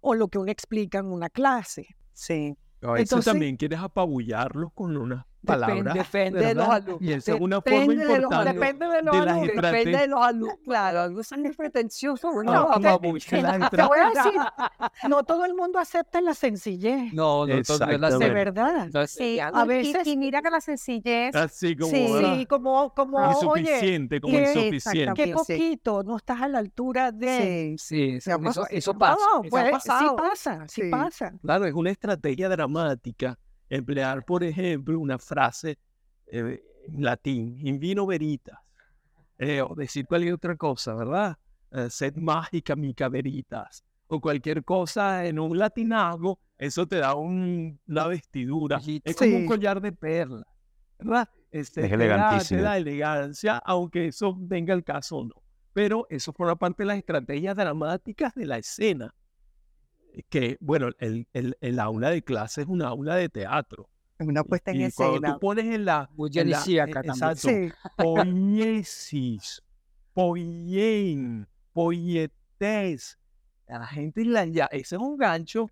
O 0.02 0.16
lo 0.16 0.28
que 0.28 0.40
uno 0.40 0.52
explica 0.52 1.00
en 1.00 1.08
una 1.08 1.30
clase. 1.30 1.96
Sí. 2.14 2.58
A 2.82 2.92
veces 2.94 3.26
también 3.26 3.58
quieres 3.58 3.80
apabullarlos 3.80 4.72
con 4.74 4.98
una 4.98 5.28
palabra. 5.46 5.94
Depende, 5.94 6.46
de 6.46 6.56
los 6.56 6.68
alumnos. 6.68 7.02
Y 7.06 7.14
esa 7.14 7.36
es 7.36 7.42
una 7.42 7.62
forma 7.62 7.94
importante. 7.94 8.54
depende 8.54 8.88
de 8.88 9.02
los 9.02 9.16
alumnos. 9.16 9.48
Depende 9.56 9.98
de 9.98 10.08
los 10.08 10.22
alumnos. 10.22 10.58
Claro, 10.66 11.02
algunos 11.02 11.28
son 11.28 11.44
pretenciosos. 11.56 12.32
No, 12.44 12.70
te, 12.76 12.80
te 12.80 13.84
voy 13.84 14.00
a 14.00 14.10
decir, 14.10 14.42
no 15.10 15.24
todo 15.24 15.46
el 15.46 15.54
mundo 15.54 15.80
acepta 15.80 16.22
la 16.22 16.34
sencillez. 16.34 17.14
No, 17.14 17.46
no 17.46 17.56
De 17.56 18.30
verdad. 18.30 18.90
Sí, 19.08 19.40
a 19.40 19.66
veces. 19.66 20.08
Y, 20.08 20.18
mira 20.18 20.42
que 20.42 20.50
la 20.50 20.62
sencillez. 20.62 21.36
Así 21.36 21.76
como. 21.76 21.92
Sí, 21.92 22.46
como, 22.50 22.94
como. 22.94 23.32
Insuficiente, 23.32 24.22
como 24.22 24.38
insuficiente. 24.38 25.24
Qué 25.24 25.34
poquito, 25.34 26.04
no 26.04 26.18
estás 26.18 26.42
a 26.42 26.48
la 26.48 26.60
altura 26.60 27.12
de. 27.12 27.76
Sí, 27.78 28.20
sí, 28.22 28.32
eso, 28.32 28.66
eso 28.70 28.94
pasa. 28.98 29.18
No, 29.34 29.42
pues, 29.44 29.66
sí 29.84 30.06
pasa, 30.18 30.66
sí 30.68 30.82
pasa. 30.90 31.34
Claro, 31.42 31.66
es 31.66 31.74
una 31.74 31.92
estrategia 31.92 32.50
dramática 32.50 33.38
emplear, 33.70 34.24
por 34.26 34.44
ejemplo, 34.44 35.00
una 35.00 35.18
frase 35.18 35.78
eh, 36.28 36.64
en 36.88 37.04
latín, 37.04 37.58
in 37.66 37.80
vino 37.80 38.06
veritas, 38.06 38.60
eh, 39.38 39.62
o 39.62 39.76
decir 39.76 40.06
cualquier 40.06 40.34
otra 40.34 40.56
cosa, 40.56 40.94
¿verdad? 40.94 41.38
Eh, 41.72 41.90
sed 41.90 42.16
mágica 42.16 42.76
mica 42.76 43.10
veritas, 43.10 43.84
o 44.08 44.22
cualquier 44.22 44.64
cosa 44.64 45.26
en 45.26 45.40
un 45.40 45.58
latinazgo, 45.58 46.40
eso 46.58 46.88
te 46.88 46.98
da 46.98 47.16
una 47.16 48.08
vestidura, 48.08 48.80
es 49.04 49.16
como 49.16 49.36
un 49.36 49.46
collar 49.46 49.82
de 49.82 49.92
perlas, 49.92 50.48
¿verdad? 50.98 51.30
Este, 51.52 51.86
es 51.86 51.92
elegantísimo. 51.92 52.60
Te 52.60 52.64
da, 52.64 52.78
elegancia, 52.78 53.58
aunque 53.58 54.08
eso 54.08 54.36
venga 54.38 54.74
el 54.74 54.84
caso 54.84 55.18
o 55.18 55.26
no. 55.26 55.36
Pero 55.74 56.06
eso 56.10 56.34
forma 56.34 56.56
parte 56.56 56.84
de 56.84 56.88
las 56.88 56.98
estrategias 56.98 57.56
dramáticas 57.56 58.34
de 58.36 58.46
la 58.46 58.58
escena 58.58 59.14
que, 60.30 60.58
bueno, 60.60 60.90
el, 61.00 61.28
el, 61.34 61.58
el, 61.62 61.80
aula 61.80 62.10
de 62.10 62.24
clase 62.24 62.62
es 62.62 62.68
una 62.68 62.88
aula 62.88 63.16
de 63.16 63.30
teatro. 63.30 63.90
Es 64.18 64.28
una 64.28 64.44
puesta 64.44 64.72
en 64.72 64.82
y 64.82 64.84
escena. 64.86 65.10
Cuando 65.10 65.34
tú 65.34 65.40
pones 65.40 65.66
en 65.66 65.86
la... 65.86 66.10
Muy 66.16 66.30
en 66.34 66.50
la 66.50 66.60
exacto, 66.60 67.50
sí. 67.50 67.70
poiesis, 67.98 69.62
poien, 70.14 71.48
poietes. 71.74 73.20
A 73.68 73.80
la 73.80 73.88
gente 73.88 74.24
la, 74.26 74.46
ya, 74.46 74.66
ese 74.66 74.96
es 74.96 75.02
un 75.02 75.18
gancho, 75.18 75.70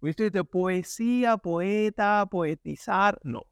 ¿viste? 0.00 0.30
De 0.30 0.44
poesía, 0.44 1.36
poeta, 1.36 2.26
poetizar, 2.30 3.18
no. 3.22 3.44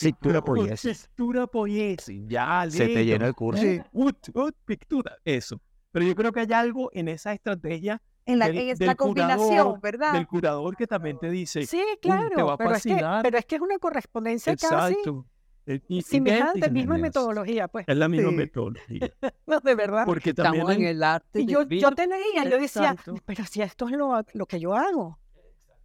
Pictura 0.00 0.42
poiesis. 0.42 1.06
Pictura 1.06 1.46
poiesis, 1.46 2.24
ya. 2.26 2.66
Se 2.68 2.86
te 2.86 3.04
llena 3.04 3.26
el 3.26 3.34
curso. 3.34 3.62
Sí. 3.62 3.80
Ut, 3.92 4.16
ut, 4.34 4.56
pictura, 4.64 5.16
eso. 5.24 5.60
Pero 5.92 6.06
yo 6.06 6.14
creo 6.14 6.32
que 6.32 6.40
hay 6.40 6.52
algo 6.52 6.90
en 6.92 7.08
esa 7.08 7.32
estrategia 7.32 8.02
en 8.26 8.38
la, 8.38 8.48
es 8.48 8.80
la 8.80 8.94
combinación, 8.94 9.48
curador, 9.48 9.80
¿verdad? 9.80 10.12
Del 10.12 10.26
curador 10.26 10.76
que 10.76 10.86
también 10.86 11.18
te 11.18 11.30
dice, 11.30 11.64
sí, 11.64 11.82
claro, 12.02 12.28
te 12.34 12.42
va 12.42 12.52
a 12.54 12.56
pero, 12.58 12.74
es 12.74 12.82
que, 12.82 12.96
pero 13.22 13.38
es 13.38 13.44
que 13.46 13.54
es 13.56 13.60
una 13.62 13.78
correspondencia 13.78 14.52
Exacto. 14.52 15.24
casi 15.64 15.80
Eh, 15.88 16.02
semejante, 16.02 16.70
misma 16.70 16.96
metodología, 16.98 17.66
pues. 17.66 17.86
Es 17.88 17.96
la 17.96 18.08
misma 18.08 18.30
Sí. 18.30 18.36
metodología. 18.36 19.12
No, 19.46 19.60
de 19.60 19.74
verdad. 19.74 20.04
Porque 20.06 20.32
también 20.34 20.62
Estamos 20.62 20.76
en 20.76 20.82
en- 20.82 20.88
el 20.96 21.02
arte. 21.02 21.40
Y 21.40 21.46
yo, 21.46 21.62
yo 21.64 21.90
te 21.92 22.06
leía, 22.06 22.44
yo 22.44 22.58
decía, 22.58 22.90
Exacto. 22.90 23.14
pero 23.24 23.44
si 23.44 23.62
esto 23.62 23.86
es 23.88 23.92
lo, 23.96 24.20
lo 24.34 24.46
que 24.46 24.60
yo 24.60 24.74
hago. 24.74 25.18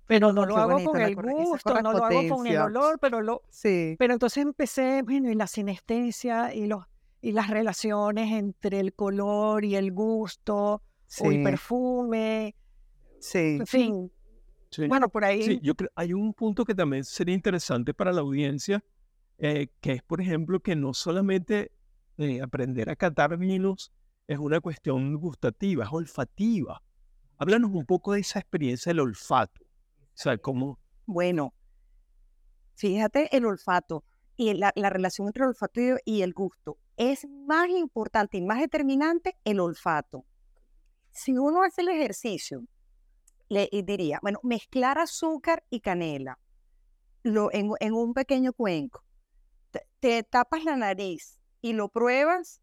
Pero 0.08 0.34
no 0.34 0.42
Qué 0.42 0.48
lo 0.50 0.58
hago 0.58 0.84
con 0.84 1.00
el 1.02 1.16
gusto, 1.16 1.82
no 1.82 1.94
lo 1.94 2.04
hago 2.06 2.28
con 2.36 2.46
el 2.48 2.58
olor, 2.58 3.00
pero 3.00 3.22
lo, 3.22 3.44
Sí. 3.50 3.96
Pero 3.98 4.14
entonces 4.14 4.44
empecé, 4.44 5.04
bueno, 5.04 5.30
y 5.32 5.36
la 5.36 5.48
sinestesia 5.48 6.54
y 6.54 6.68
los 6.68 6.86
y 7.24 7.34
las 7.34 7.50
relaciones 7.52 8.32
entre 8.34 8.80
el 8.80 8.94
color 8.94 9.64
y 9.64 9.76
el 9.76 9.92
gusto, 9.92 10.82
o 11.20 11.32
el 11.32 11.38
Sí. 11.38 11.44
perfume, 11.44 12.56
Sí. 13.20 13.58
en 13.60 13.68
fin. 13.68 14.12
Sí. 14.70 14.88
Bueno, 14.88 15.10
por 15.10 15.26
ahí. 15.26 15.44
Sí, 15.44 15.60
yo 15.62 15.76
creo, 15.76 15.90
hay 15.96 16.14
un 16.14 16.34
punto 16.34 16.64
que 16.64 16.74
también 16.74 17.04
sería 17.04 17.36
interesante 17.36 17.94
para 17.94 18.14
la 18.14 18.22
audiencia, 18.22 18.84
eh, 19.38 19.68
que 19.82 19.94
es, 19.94 20.04
por 20.04 20.22
ejemplo, 20.22 20.62
que 20.62 20.76
no 20.76 20.94
solamente 20.94 21.72
eh, 22.18 22.42
aprender 22.42 22.90
a 22.90 22.96
catar 22.96 23.38
vinos 23.38 23.92
es 24.28 24.38
una 24.38 24.62
cuestión 24.62 25.16
gustativa, 25.16 25.84
es 25.86 25.92
olfativa. 25.92 26.82
Háblanos 27.38 27.72
un 27.74 27.86
poco 27.86 28.14
de 28.14 28.22
esa 28.22 28.40
experiencia 28.40 28.92
del 28.92 29.00
olfato. 29.02 29.64
O 29.64 30.12
sea, 30.14 30.38
cómo... 30.38 30.80
Bueno, 31.06 31.54
fíjate 32.76 33.36
el 33.36 33.46
olfato 33.46 34.04
y 34.38 34.54
la, 34.54 34.72
la 34.76 34.90
relación 34.90 35.28
entre 35.28 35.44
el 35.44 35.50
olfato 35.50 35.82
y 36.06 36.22
el 36.22 36.34
gusto. 36.34 36.78
Es 36.96 37.28
más 37.28 37.68
importante 37.70 38.38
y 38.38 38.42
más 38.42 38.60
determinante 38.60 39.38
el 39.44 39.60
olfato. 39.60 40.26
Si 41.12 41.38
uno 41.38 41.64
hace 41.64 41.82
el 41.82 41.90
ejercicio, 41.90 42.64
le 43.50 43.68
y 43.72 43.82
diría, 43.82 44.20
bueno, 44.22 44.40
mezclar 44.44 44.98
azúcar 44.98 45.64
y 45.70 45.82
canela 45.82 46.40
lo, 47.24 47.52
en, 47.54 47.72
en 47.80 47.94
un 47.94 48.14
pequeño 48.14 48.54
cuenco. 48.54 49.04
Te, 49.72 49.82
te 50.00 50.24
tapas 50.24 50.64
la 50.64 50.76
nariz 50.78 51.40
y 51.62 51.74
lo 51.74 51.90
pruebas, 51.90 52.62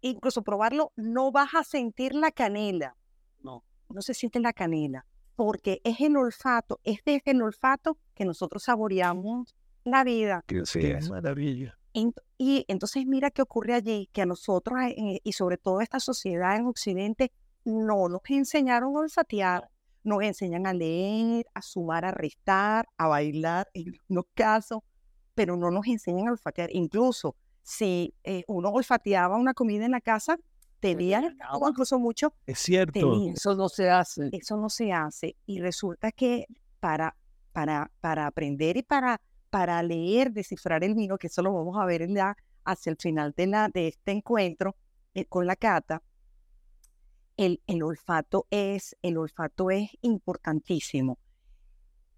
incluso 0.00 0.42
probarlo, 0.42 0.92
no 0.96 1.30
vas 1.30 1.54
a 1.54 1.62
sentir 1.64 2.14
la 2.14 2.30
canela. 2.30 2.96
No, 3.42 3.64
no 3.88 4.02
se 4.02 4.14
siente 4.14 4.40
la 4.40 4.52
canela 4.52 5.04
porque 5.36 5.80
es 5.84 6.00
el 6.00 6.16
olfato, 6.16 6.80
es 6.82 6.98
desde 7.04 7.30
el 7.30 7.42
olfato 7.42 7.96
que 8.14 8.24
nosotros 8.24 8.64
saboreamos 8.64 9.54
la 9.84 10.02
vida. 10.02 10.44
Sí, 10.64 10.80
qué 10.80 10.92
es. 10.92 11.08
maravilla. 11.08 11.78
Ent- 11.94 12.20
Y 12.38 12.64
entonces 12.66 13.06
mira 13.06 13.30
qué 13.30 13.42
ocurre 13.42 13.74
allí, 13.74 14.08
que 14.12 14.22
a 14.22 14.26
nosotros 14.26 14.78
eh, 14.96 15.20
y 15.22 15.32
sobre 15.34 15.56
todo 15.56 15.80
esta 15.80 16.00
sociedad 16.00 16.56
en 16.56 16.66
Occidente 16.66 17.30
no 17.64 18.08
nos 18.08 18.20
enseñaron 18.28 18.96
a 18.96 19.00
olfatear, 19.00 19.68
nos 20.04 20.22
enseñan 20.22 20.66
a 20.66 20.72
leer, 20.72 21.46
a 21.54 21.62
sumar, 21.62 22.04
a 22.04 22.10
restar, 22.10 22.86
a 22.96 23.06
bailar 23.08 23.68
en 23.74 23.88
algunos 23.94 24.24
casos, 24.34 24.80
pero 25.34 25.56
no 25.56 25.70
nos 25.70 25.86
enseñan 25.86 26.28
a 26.28 26.32
olfatear. 26.32 26.70
Incluso 26.72 27.36
si 27.62 28.14
eh, 28.24 28.44
uno 28.48 28.70
olfateaba 28.70 29.36
una 29.36 29.54
comida 29.54 29.84
en 29.84 29.90
la 29.92 30.00
casa, 30.00 30.38
tenía, 30.80 31.20
o 31.52 31.68
incluso 31.68 31.98
mucho, 31.98 32.32
Es 32.46 32.60
cierto. 32.60 32.92
tenía. 32.92 33.32
Eso 33.32 33.54
no 33.54 33.68
se 33.68 33.90
hace. 33.90 34.30
Eso 34.32 34.56
no 34.56 34.70
se 34.70 34.92
hace 34.92 35.36
y 35.44 35.60
resulta 35.60 36.12
que 36.12 36.46
para, 36.80 37.16
para, 37.52 37.90
para 38.00 38.26
aprender 38.26 38.76
y 38.76 38.82
para, 38.82 39.20
para 39.50 39.82
leer, 39.82 40.32
descifrar 40.32 40.84
el 40.84 40.94
vino, 40.94 41.18
que 41.18 41.26
eso 41.26 41.42
lo 41.42 41.52
vamos 41.52 41.76
a 41.78 41.84
ver 41.84 42.02
en 42.02 42.14
la- 42.14 42.36
hacia 42.64 42.90
el 42.90 42.96
final 42.98 43.34
de, 43.36 43.46
la, 43.48 43.68
de 43.68 43.88
este 43.88 44.12
encuentro 44.12 44.76
eh, 45.14 45.24
con 45.24 45.46
la 45.46 45.56
cata, 45.56 46.02
el, 47.38 47.62
el 47.66 47.82
olfato 47.82 48.46
es, 48.50 48.94
el 49.00 49.16
olfato 49.16 49.70
es 49.70 49.90
importantísimo. 50.02 51.18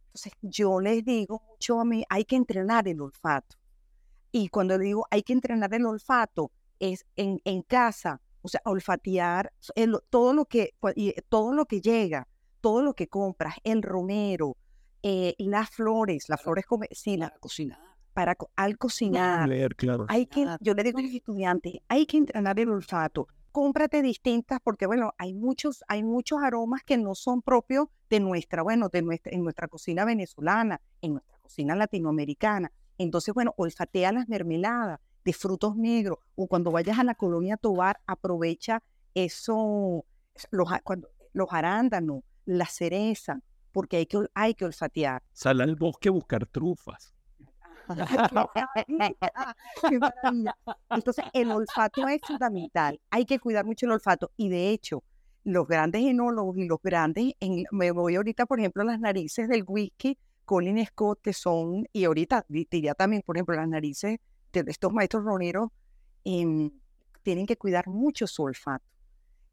Entonces, 0.07 0.33
yo 0.43 0.81
les 0.81 1.05
digo 1.05 1.41
mucho 1.49 1.79
a 1.79 1.85
mí, 1.85 2.05
hay 2.09 2.25
que 2.25 2.35
entrenar 2.35 2.89
el 2.89 3.01
olfato. 3.01 3.57
Y 4.33 4.49
cuando 4.49 4.79
digo 4.79 5.07
hay 5.11 5.23
que 5.23 5.33
entrenar 5.33 5.73
el 5.75 5.87
olfato, 5.87 6.51
es 6.81 7.05
en, 7.17 7.41
en 7.45 7.63
casa, 7.63 8.21
o 8.43 8.49
sea, 8.49 8.63
olfatear 8.65 9.53
todo, 10.09 10.33
lo 10.33 10.47
que, 10.47 10.75
todo 11.29 11.53
lo 11.53 11.67
que 11.67 11.81
llega, 11.81 12.27
todo 12.61 12.83
lo 12.83 12.95
que 12.95 13.07
compras, 13.07 13.57
el 13.63 13.83
romero, 13.83 14.57
eh, 15.03 15.35
las 15.39 15.71
flores, 15.71 16.29
las 16.29 16.41
flores, 16.43 16.65
sí, 16.93 17.19
la, 17.19 17.31
cocina. 17.41 17.79
Para, 18.15 18.37
al 18.57 18.79
cocinar, 18.79 19.49
claro. 19.77 20.07
hay 20.09 20.27
que, 20.27 20.47
yo 20.61 20.75
le 20.75 20.83
digo 20.83 20.99
a 20.99 21.03
los 21.03 21.13
estudiantes, 21.13 21.75
hay 21.89 22.07
que 22.07 22.17
entrenar 22.17 22.59
el 22.59 22.71
olfato. 22.71 23.29
Cómprate 23.53 24.03
distintas 24.03 24.61
porque, 24.63 24.87
bueno, 24.87 25.13
hay 25.19 25.35
muchos, 25.35 25.83
hay 25.89 26.03
muchos 26.03 26.41
aromas 26.43 26.83
que 26.85 26.97
no 26.97 27.15
son 27.15 27.43
propios 27.43 27.89
de 28.09 28.21
nuestra, 28.21 28.63
bueno, 28.63 28.89
de 28.89 29.03
nuestra, 29.03 29.33
en 29.33 29.43
nuestra 29.43 29.69
cocina 29.69 30.05
venezolana, 30.05 30.81
en 31.01 31.15
nuestra 31.15 31.39
cocina 31.39 31.75
latinoamericana. 31.75 32.73
Entonces, 32.99 33.35
bueno, 33.35 33.55
olfatea 33.57 34.13
las 34.13 34.29
mermeladas 34.29 35.01
de 35.25 35.33
frutos 35.33 35.77
negros 35.77 36.19
o 36.35 36.47
cuando 36.47 36.71
vayas 36.71 36.99
a 36.99 37.05
la 37.05 37.15
colonia 37.15 37.57
Tobar, 37.57 38.01
aprovecha 38.07 38.83
eso, 39.15 40.05
los, 40.51 40.69
cuando, 40.85 41.09
los 41.33 41.49
arándanos, 41.51 42.23
la 42.45 42.67
cereza, 42.67 43.41
porque 43.73 43.99
hay 43.99 44.07
que, 44.07 44.19
hay 44.35 44.55
que 44.55 44.65
olfatear. 44.65 45.23
Sal 45.33 45.61
al 45.61 45.77
bosque 45.77 46.09
a 46.09 46.13
buscar 46.13 46.47
trufas. 46.47 47.15
Entonces, 50.91 51.25
el 51.33 51.51
olfato 51.51 52.07
es 52.09 52.21
fundamental. 52.27 53.01
Hay 53.11 53.25
que 53.25 53.39
cuidar 53.39 53.65
mucho 53.65 53.87
el 53.87 53.93
olfato. 53.93 54.31
Y 54.37 54.49
de 54.49 54.71
hecho, 54.71 55.03
los 55.45 55.67
grandes 55.67 56.03
enólogos 56.03 56.57
y 56.59 56.67
los 56.67 56.81
grandes, 56.83 57.35
en, 57.41 57.65
me 57.71 57.91
voy 57.91 58.17
ahorita, 58.17 58.47
por 58.47 58.61
ejemplo, 58.61 58.85
las 58.85 59.01
narices 59.01 59.49
del 59.49 59.65
whisky, 59.67 60.19
Colin 60.45 60.85
Scott, 60.87 61.21
que 61.23 61.33
son, 61.33 61.87
y 61.93 62.05
ahorita 62.05 62.45
diría 62.49 62.95
también, 62.95 63.23
por 63.23 63.37
ejemplo, 63.37 63.55
las 63.55 63.69
narices 63.69 64.19
de 64.53 64.65
estos 64.67 64.93
maestros 64.93 65.25
roneros, 65.25 65.71
em, 66.25 66.71
tienen 67.23 67.47
que 67.47 67.57
cuidar 67.57 67.89
mucho 67.89 68.27
su 68.27 68.43
olfato. 68.43 68.85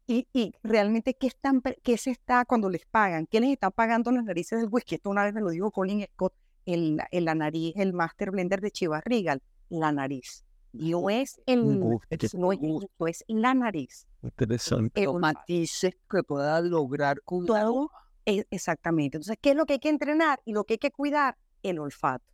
Y, 0.06 0.26
y, 0.32 0.54
realmente, 0.62 1.14
¿qué, 1.14 1.26
están, 1.26 1.62
¿qué 1.82 1.98
se 1.98 2.10
está 2.10 2.44
cuando 2.46 2.70
les 2.70 2.86
pagan? 2.86 3.26
¿Qué 3.26 3.40
les 3.40 3.50
están 3.50 3.72
pagando 3.72 4.10
las 4.10 4.24
narices 4.24 4.58
del 4.58 4.68
whisky? 4.70 4.94
Esto 4.94 5.10
una 5.10 5.22
vez 5.24 5.34
me 5.34 5.42
lo 5.42 5.50
dijo 5.50 5.70
Colin 5.70 6.06
Scott, 6.14 6.32
en, 6.68 6.98
en 7.10 7.24
la 7.24 7.34
nariz, 7.34 7.74
el 7.76 7.92
Master 7.94 8.30
Blender 8.30 8.60
de 8.60 8.70
Chivas 8.70 9.02
Regal, 9.04 9.42
la 9.70 9.90
nariz. 9.90 10.44
No 10.72 11.08
es 11.08 11.40
el, 11.46 11.80
no 11.80 11.98
es, 12.10 12.30
es 12.98 13.24
la 13.26 13.54
nariz. 13.54 14.06
Interesante. 14.22 15.02
Los 15.02 15.18
matices 15.18 15.94
que 16.10 16.22
pueda 16.22 16.60
lograr 16.60 17.22
con 17.22 17.46
todo. 17.46 17.90
E, 18.26 18.46
exactamente. 18.50 19.16
Entonces, 19.16 19.38
¿qué 19.40 19.50
es 19.50 19.56
lo 19.56 19.64
que 19.64 19.74
hay 19.74 19.78
que 19.78 19.88
entrenar 19.88 20.40
y 20.44 20.52
lo 20.52 20.64
que 20.64 20.74
hay 20.74 20.78
que 20.78 20.90
cuidar? 20.90 21.38
El 21.62 21.78
olfato. 21.78 22.30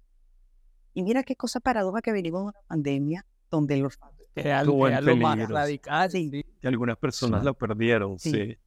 Y 0.95 1.05
mira 1.05 1.23
qué 1.23 1.37
cosa 1.37 1.61
paradoja 1.61 2.03
que 2.03 2.13
venimos 2.13 2.43
de 2.43 2.49
una 2.49 2.67
pandemia 2.67 3.27
donde 3.51 3.75
el 3.75 3.85
olfato 3.85 4.15
era, 4.35 4.65
lo 4.65 5.17
más 5.17 5.49
radical. 5.49 6.11
Sí. 6.11 6.45
Y 6.61 6.67
algunas 6.67 6.97
personas 6.97 7.45
lo 7.45 7.55
perdieron, 7.55 8.19
sí. 8.19 8.59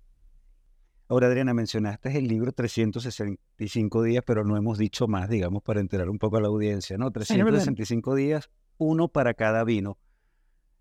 Ahora, 1.10 1.28
Adriana, 1.28 1.54
mencionaste 1.54 2.18
el 2.18 2.28
libro 2.28 2.52
365 2.52 4.04
días, 4.04 4.24
pero 4.28 4.44
no 4.44 4.58
hemos 4.58 4.78
dicho 4.78 5.08
más, 5.08 5.30
digamos, 5.30 5.64
para 5.64 5.80
enterar 5.80 6.10
un 6.10 6.20
poco 6.20 6.38
a 6.38 6.42
la 6.42 6.50
audiencia, 6.50 6.98
¿no? 6.98 7.12
365 7.12 8.14
días, 8.16 8.50
uno 8.78 9.08
para 9.08 9.34
cada 9.34 9.64
vino. 9.64 9.98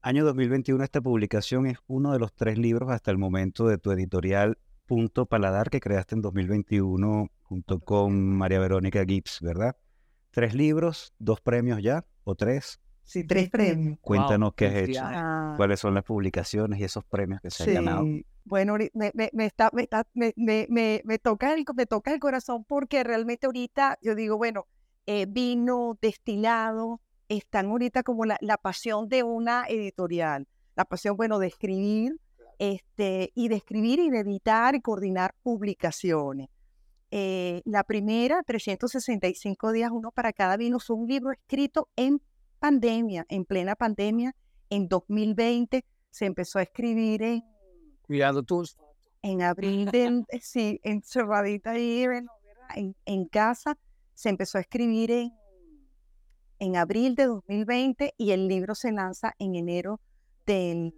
Año 0.03 0.25
2021, 0.25 0.83
esta 0.83 1.01
publicación 1.01 1.67
es 1.67 1.79
uno 1.87 2.13
de 2.13 2.19
los 2.19 2.35
tres 2.35 2.59
libros 2.59 2.91
hasta 2.91 3.13
el 3.13 3.19
momento 3.19 3.69
de 3.69 3.79
tu 3.79 3.93
editorial 3.93 4.59
Punto 4.87 5.27
Paladar 5.27 5.69
que 5.71 5.81
creaste 5.81 6.15
en 6.15 6.23
2021 6.23 7.29
junto 7.43 7.81
con 7.81 8.37
María 8.37 8.61
Verónica 8.61 9.05
Gibbs, 9.05 9.41
¿verdad? 9.41 9.77
Tres 10.31 10.55
libros, 10.55 11.13
dos 11.19 11.41
premios 11.41 11.83
ya, 11.83 12.05
o 12.25 12.35
tres. 12.35 12.81
Sí, 13.07 13.23
tres 13.25 13.49
premios. 13.51 13.99
Cuéntanos 14.01 14.55
qué 14.55 14.67
has 14.67 14.75
hecho, 14.75 15.03
cuáles 15.57 15.79
son 15.79 15.95
las 15.95 16.03
publicaciones 16.03 16.81
y 16.81 16.85
esos 16.85 17.05
premios 17.05 17.41
que 17.41 17.51
se 17.51 17.63
han 17.63 17.85
ganado. 17.85 18.05
Bueno, 18.45 18.77
me, 18.95 19.13
me, 19.15 19.31
me, 19.33 19.47
está, 19.47 19.71
me, 19.73 19.89
me, 20.37 20.67
me, 20.69 21.03
me, 21.05 21.19
toca 21.19 21.55
el, 21.55 21.65
me 21.75 21.87
toca 21.87 22.13
el 22.13 22.21
corazón 22.21 22.65
porque 22.65 23.03
realmente 23.05 23.47
ahorita 23.47 23.99
yo 24.03 24.15
digo, 24.15 24.37
bueno, 24.37 24.67
eh, 25.07 25.27
vino, 25.29 25.97
destilado, 26.01 27.01
están 27.29 27.67
ahorita 27.67 28.03
como 28.03 28.25
la, 28.25 28.39
la, 28.41 28.57
pasión 28.57 29.09
de 29.09 29.23
una 29.23 29.65
editorial, 29.69 30.47
la 30.75 30.85
pasión, 30.85 31.17
bueno, 31.17 31.39
de 31.39 31.47
escribir, 31.47 32.21
este, 32.59 33.31
y 33.35 33.49
de 33.49 33.57
escribir 33.57 34.01
y 34.01 34.11
de 34.11 34.21
editar 34.21 34.75
y 34.75 34.81
coordinar 34.81 35.35
publicaciones. 35.43 36.49
Eh, 37.13 37.63
la 37.65 37.85
primera, 37.85 38.43
365 38.43 39.73
días, 39.73 39.91
uno 39.93 40.11
para 40.11 40.33
cada 40.33 40.57
vino, 40.57 40.81
fue 40.81 40.97
un 40.97 41.07
libro 41.07 41.33
escrito 41.33 41.89
en 41.97 42.21
pandemia, 42.59 43.27
en 43.29 43.45
plena 43.45 43.77
pandemia, 43.77 44.35
en 44.71 44.89
2020 44.89 45.85
se 46.11 46.27
empezó 46.27 46.59
a 46.59 46.63
escribir 46.63 47.23
en... 47.23 47.45
Cuidado 48.03 48.43
tus... 48.43 48.77
En 49.23 49.43
abril 49.43 49.91
del... 49.91 50.25
sí, 50.41 50.81
encerradita 50.85 51.73
ahí, 51.73 52.07
en, 52.75 52.97
en 53.05 53.25
casa, 53.27 53.77
se 54.15 54.29
empezó 54.29 54.59
a 54.59 54.61
escribir 54.61 55.11
en, 55.11 55.33
en 56.59 56.77
abril 56.77 57.15
de 57.15 57.27
2020 57.27 58.15
y 58.17 58.31
el 58.31 58.49
libro 58.49 58.75
se 58.75 58.93
lanza 58.93 59.35
en 59.39 59.57
enero 59.57 60.01
del, 60.47 60.95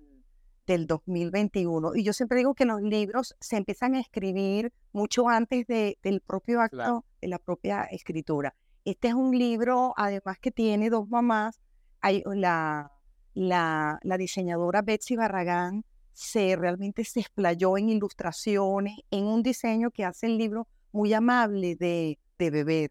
del 0.67 0.87
2021. 0.87 1.97
Y 1.97 2.05
yo 2.05 2.13
siempre 2.13 2.39
digo 2.39 2.55
que 2.55 2.65
los 2.65 2.81
libros 2.83 3.35
se 3.41 3.57
empiezan 3.57 3.95
a 3.95 4.01
escribir 4.01 4.73
mucho 4.93 5.29
antes 5.29 5.67
de, 5.67 5.99
del 6.03 6.21
propio 6.21 6.61
acto, 6.61 7.05
de 7.21 7.29
la 7.29 7.39
propia 7.39 7.85
escritura. 7.85 8.55
Este 8.89 9.09
es 9.09 9.15
un 9.15 9.37
libro, 9.37 9.93
además 9.99 10.39
que 10.41 10.51
tiene 10.51 10.89
dos 10.89 11.11
mamás. 11.11 11.61
Hay 12.01 12.23
la, 12.25 12.91
la, 13.35 13.99
la 14.03 14.17
diseñadora 14.17 14.81
Betsy 14.81 15.15
Barragán 15.15 15.85
se 16.15 16.57
realmente 16.57 17.05
se 17.05 17.21
explayó 17.21 17.77
en 17.77 17.91
ilustraciones, 17.91 18.95
en 19.11 19.27
un 19.27 19.43
diseño 19.43 19.91
que 19.91 20.07
hace 20.07 20.25
el 20.25 20.39
libro 20.39 20.69
muy 20.91 21.13
amable 21.13 21.77
de, 21.77 22.19
de 22.39 22.51
beber, 22.51 22.91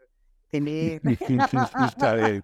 de 0.51 0.61
leer. 0.61 1.01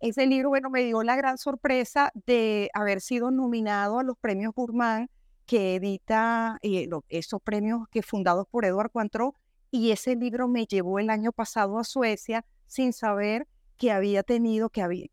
Ese 0.00 0.26
libro, 0.26 0.48
bueno, 0.48 0.70
me 0.70 0.82
dio 0.82 1.04
la 1.04 1.14
gran 1.14 1.38
sorpresa 1.38 2.10
de 2.26 2.68
haber 2.74 3.00
sido 3.00 3.30
nominado 3.30 4.00
a 4.00 4.02
los 4.02 4.18
premios 4.18 4.52
Gourmand 4.54 5.08
que 5.46 5.76
edita 5.76 6.58
eh, 6.62 6.88
esos 7.10 7.40
premios 7.40 7.86
que 7.92 8.02
fundados 8.02 8.48
por 8.50 8.64
Eduard 8.64 8.90
Cuantro 8.90 9.36
y 9.74 9.90
ese 9.90 10.14
libro 10.14 10.46
me 10.46 10.66
llevó 10.66 11.00
el 11.00 11.10
año 11.10 11.32
pasado 11.32 11.80
a 11.80 11.82
Suecia 11.82 12.46
sin 12.68 12.92
saber 12.92 13.48
que 13.76 13.90
había 13.90 14.22
tenido, 14.22 14.70
que, 14.70 14.82
había, 14.82 15.08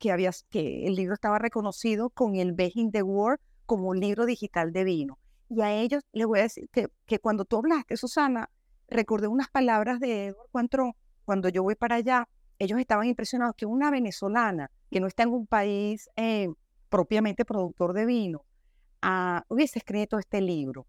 que, 0.52 0.86
el 0.86 0.93
libro 0.93 1.15
estaba 1.15 1.39
reconocido 1.39 2.12
con 2.12 2.36
el 2.36 2.54
Best 2.54 2.78
in 2.78 2.91
the 2.91 3.02
World 3.02 3.39
como 3.65 3.89
un 3.89 4.00
libro 4.00 4.28
digital 4.28 4.71
de 4.71 4.84
vino. 4.84 5.17
Y 5.50 5.62
a 5.62 5.74
ellos 5.74 6.04
les 6.12 6.28
voy 6.28 6.38
a 6.38 6.43
decir 6.43 6.69
que, 6.71 6.89
que 7.08 7.17
cuando 7.17 7.43
tú 7.43 7.58
hablaste, 7.58 7.97
Susana, 7.97 8.52
recordé 8.88 9.28
unas 9.28 9.50
palabras 9.50 10.00
de 10.00 10.28
Eduard 10.28 10.50
Cuantro. 10.52 10.95
Cuando 11.26 11.50
yo 11.50 11.63
voy 11.63 11.74
para 11.74 11.95
allá, 11.95 12.30
ellos 12.60 12.80
estaban 12.80 13.08
impresionados 13.08 13.56
que 13.56 13.65
una 13.65 13.89
venezolana 13.89 14.69
que 14.91 15.00
no 15.00 15.08
está 15.08 15.24
en 15.24 15.30
un 15.30 15.47
país 15.47 16.08
eh, 16.17 16.50
propiamente 16.88 17.45
productor 17.45 17.93
de 17.93 18.06
vino, 18.06 18.45
ah, 19.02 19.43
hubiese 19.47 19.80
escrito 19.80 20.19
este 20.19 20.39
libro. 20.39 20.86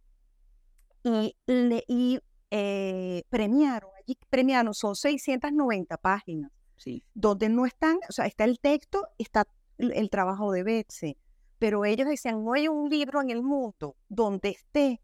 Y, 1.04 1.34
leí 1.46 2.20
eh, 2.54 3.24
premiaron, 3.30 3.88
allí 3.98 4.18
premiaron, 4.28 4.74
son 4.74 4.94
690 4.94 5.96
páginas, 5.96 6.50
sí. 6.76 7.02
donde 7.14 7.48
no 7.48 7.64
están, 7.64 7.96
o 8.10 8.12
sea, 8.12 8.26
está 8.26 8.44
el 8.44 8.60
texto, 8.60 9.08
está 9.16 9.48
el, 9.78 10.10
trabajo 10.10 10.52
de 10.52 10.62
Betsy, 10.62 11.16
pero 11.58 11.86
ellos 11.86 12.06
decían, 12.06 12.44
no 12.44 12.52
hay 12.52 12.68
un 12.68 12.90
libro 12.90 13.22
en 13.22 13.30
el 13.30 13.42
mundo 13.42 13.96
donde 14.10 14.50
esté 14.50 15.00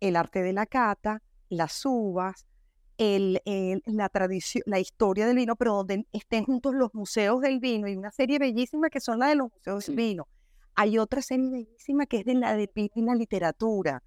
el 0.00 0.16
arte 0.16 0.42
de 0.42 0.54
la 0.54 0.64
cata, 0.64 1.22
las 1.50 1.84
uvas, 1.84 2.46
el, 2.96 3.42
la 3.84 4.08
tradición, 4.08 4.62
la 4.64 4.80
historia 4.80 5.26
del 5.26 5.36
vino, 5.36 5.54
pero 5.54 5.74
donde 5.74 6.06
estén 6.12 6.46
juntos 6.46 6.74
los 6.74 6.94
museos 6.94 7.42
del 7.42 7.60
vino 7.60 7.88
y 7.88 7.96
una 7.96 8.10
serie 8.10 8.38
bellísima 8.38 8.88
que 8.88 9.00
son 9.00 9.18
la 9.18 9.28
de 9.28 9.34
los 9.34 9.52
museos 9.52 9.84
del 9.84 9.96
vino. 9.96 10.28
Hay 10.74 10.96
otra 10.96 11.20
serie 11.20 11.50
bellísima 11.50 12.06
que 12.06 12.20
es 12.20 12.24
de 12.24 12.36
la 12.36 12.56
del 12.56 12.70
vino 12.74 12.92
y 12.94 13.02
la 13.02 13.14
literatura. 13.14 14.02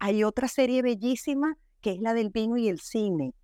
Hay 0.00 0.24
otra 0.24 0.48
serie 0.48 0.82
bellísima 0.82 1.56
que 1.84 1.92
es 1.92 2.00
la 2.00 2.14
del 2.14 2.30
vino 2.30 2.56
y 2.56 2.68
el 2.68 2.80
cine, 2.80 3.34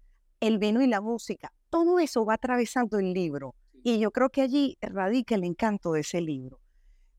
el 0.41 0.59
vino 0.59 0.81
y 0.81 0.87
la 0.87 1.03
música. 1.03 1.53
Todo 1.69 1.99
eso 1.99 2.25
va 2.25 2.35
atravesando 2.35 2.99
el 2.99 3.13
libro 3.13 3.55
y 3.83 3.99
yo 3.99 4.13
creo 4.13 4.31
que 4.31 4.41
allí 4.41 4.79
radica 4.81 5.35
el 5.35 5.45
encanto 5.45 5.93
de 5.93 6.01
ese 6.01 6.23
libro. 6.23 6.59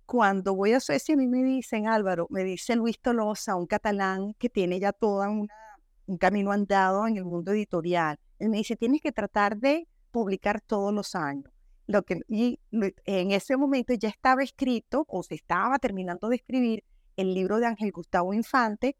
Cuando 0.07 0.55
voy 0.55 0.73
a 0.73 0.79
Suecia, 0.79 1.13
a 1.13 1.17
mí 1.19 1.27
me 1.27 1.43
dicen, 1.43 1.87
Álvaro, 1.87 2.25
me 2.31 2.43
dice 2.43 2.75
Luis 2.75 2.99
Tolosa, 2.99 3.55
un 3.55 3.67
catalán 3.67 4.33
que 4.39 4.49
tiene 4.49 4.79
ya 4.79 4.95
una, 4.99 5.53
un 6.07 6.17
camino 6.17 6.51
andado 6.51 7.05
en 7.05 7.17
el 7.17 7.25
mundo 7.25 7.51
editorial. 7.51 8.17
Él 8.39 8.49
me 8.49 8.57
dice, 8.57 8.75
tienes 8.75 8.99
que 9.01 9.11
tratar 9.11 9.57
de 9.57 9.87
publicar 10.09 10.59
todos 10.59 10.91
los 10.91 11.13
años. 11.13 11.53
Lo 11.85 12.01
que, 12.01 12.21
y 12.29 12.59
en 13.05 13.29
ese 13.29 13.57
momento 13.57 13.93
ya 13.93 14.09
estaba 14.09 14.41
escrito 14.41 15.05
o 15.07 15.21
se 15.21 15.35
estaba 15.35 15.77
terminando 15.77 16.29
de 16.29 16.37
escribir 16.37 16.83
el 17.15 17.35
libro 17.35 17.59
de 17.59 17.67
Ángel 17.67 17.91
Gustavo 17.91 18.33
Infante, 18.33 18.95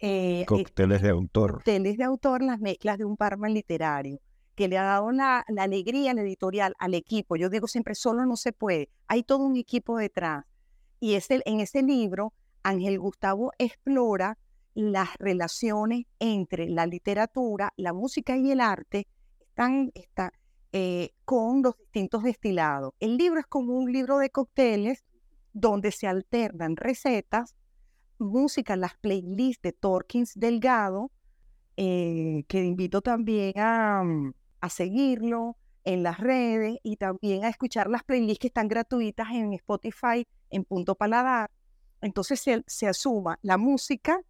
eh, 0.00 0.42
eh, 0.42 0.46
Cócteles 0.46 1.02
de 1.02 1.10
autor. 1.10 1.54
cócteles 1.54 1.96
de 1.98 2.04
autor, 2.04 2.42
las 2.42 2.60
mezclas 2.60 2.98
de 2.98 3.04
un 3.04 3.16
barman 3.16 3.54
literario, 3.54 4.20
que 4.54 4.68
le 4.68 4.78
ha 4.78 4.84
dado 4.84 5.10
la, 5.12 5.44
la 5.48 5.62
alegría, 5.64 6.14
la 6.14 6.22
editorial 6.22 6.74
al 6.78 6.94
equipo. 6.94 7.36
Yo 7.36 7.48
digo 7.48 7.66
siempre, 7.66 7.94
solo 7.94 8.26
no 8.26 8.36
se 8.36 8.52
puede, 8.52 8.90
hay 9.08 9.22
todo 9.22 9.44
un 9.44 9.56
equipo 9.56 9.96
detrás. 9.96 10.44
Y 11.00 11.14
ese, 11.14 11.40
en 11.44 11.60
ese 11.60 11.82
libro, 11.82 12.32
Ángel 12.62 12.98
Gustavo 12.98 13.52
explora 13.58 14.36
las 14.74 15.16
relaciones 15.18 16.06
entre 16.18 16.68
la 16.68 16.86
literatura, 16.86 17.72
la 17.76 17.92
música 17.92 18.36
y 18.36 18.50
el 18.50 18.60
arte 18.60 19.08
están, 19.40 19.90
está, 19.94 20.32
eh, 20.72 21.10
con 21.24 21.62
los 21.62 21.76
distintos 21.76 22.22
destilados. 22.22 22.92
El 23.00 23.16
libro 23.16 23.40
es 23.40 23.46
como 23.46 23.74
un 23.74 23.92
libro 23.92 24.18
de 24.18 24.30
cócteles 24.30 25.04
donde 25.52 25.90
se 25.90 26.06
alternan 26.06 26.76
recetas, 26.76 27.56
música, 28.24 28.76
las 28.76 28.94
playlists 28.96 29.62
de 29.62 29.72
Torkins 29.72 30.32
Delgado, 30.34 31.10
eh, 31.76 32.44
que 32.48 32.64
invito 32.64 33.00
también 33.00 33.52
a, 33.56 34.02
mm, 34.04 34.32
a 34.60 34.68
seguirlo 34.68 35.56
en 35.84 36.02
las 36.02 36.18
redes 36.18 36.78
y 36.82 36.96
también 36.96 37.44
a 37.44 37.48
escuchar 37.48 37.88
las 37.88 38.04
playlists 38.04 38.38
que 38.38 38.46
están 38.48 38.68
gratuitas 38.68 39.28
en 39.30 39.52
Spotify 39.54 40.26
en 40.50 40.64
Punto 40.64 40.94
Paladar. 40.94 41.50
Entonces 42.00 42.40
se, 42.40 42.62
se 42.66 42.86
asuma 42.86 43.38
la 43.42 43.56
música, 43.56 44.20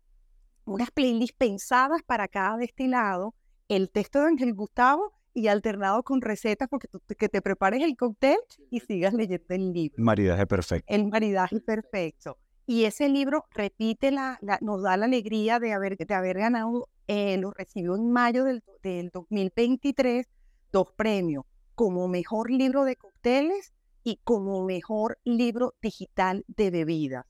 unas 0.64 0.90
playlists 0.90 1.36
pensadas 1.36 2.02
para 2.04 2.28
cada 2.28 2.56
destilado, 2.56 3.34
el 3.68 3.90
texto 3.90 4.20
de 4.20 4.26
Ángel 4.26 4.54
Gustavo 4.54 5.12
y 5.32 5.46
alternado 5.46 6.02
con 6.02 6.20
recetas 6.20 6.68
porque 6.68 6.88
tú, 6.88 7.00
que 7.16 7.28
te 7.28 7.40
prepares 7.40 7.82
el 7.82 7.96
cóctel 7.96 8.38
y 8.70 8.80
sigas 8.80 9.14
leyendo 9.14 9.46
el 9.48 9.72
libro. 9.72 10.02
Maridaje 10.02 10.46
perfecto. 10.46 10.92
El 10.92 11.06
maridaje 11.08 11.60
perfecto. 11.60 12.38
Y 12.70 12.84
ese 12.84 13.08
libro 13.08 13.46
repite 13.50 14.12
la, 14.12 14.38
la- 14.42 14.60
nos 14.60 14.80
da 14.84 14.96
la 14.96 15.06
alegría 15.06 15.58
de 15.58 15.72
haber, 15.72 15.96
de 15.96 16.14
haber 16.14 16.38
ganado, 16.38 16.88
eh, 17.08 17.36
lo 17.36 17.50
recibió 17.50 17.96
en 17.96 18.12
mayo 18.12 18.44
del, 18.44 18.62
del 18.84 19.10
2023, 19.10 20.28
dos 20.70 20.86
premios, 20.94 21.44
como 21.74 22.06
mejor 22.06 22.48
libro 22.48 22.84
de 22.84 22.94
cócteles 22.94 23.72
y 24.04 24.20
como 24.22 24.64
mejor 24.64 25.18
libro 25.24 25.74
digital 25.82 26.44
de 26.46 26.70
bebidas. 26.70 27.26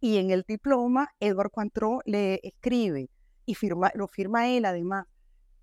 Y 0.00 0.16
en 0.16 0.32
el 0.32 0.42
diploma, 0.42 1.10
Edward 1.20 1.52
Cuantró 1.52 2.00
le 2.04 2.40
escribe, 2.42 3.10
y 3.46 3.54
firma, 3.54 3.92
lo 3.94 4.08
firma 4.08 4.48
él 4.48 4.64
además, 4.64 5.06